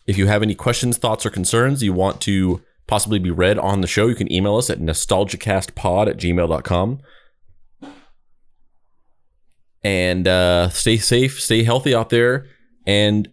[0.07, 3.81] If you have any questions, thoughts, or concerns you want to possibly be read on
[3.81, 6.99] the show, you can email us at nostalgicastpod at gmail.com.
[9.87, 12.45] And uh, stay safe, stay healthy out there.
[12.85, 13.29] And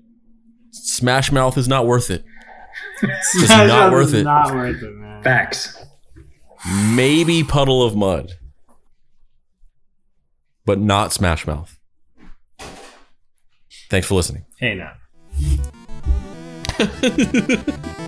[0.70, 2.24] Smash Mouth is not worth it.
[3.02, 4.22] It's not worth it.
[4.22, 5.22] Not worth it, man.
[5.24, 5.84] Facts.
[6.94, 8.30] Maybe Puddle of Mudd,
[10.64, 11.76] but not Smash Mouth.
[13.90, 14.44] Thanks for listening.
[14.58, 14.92] Hey, now.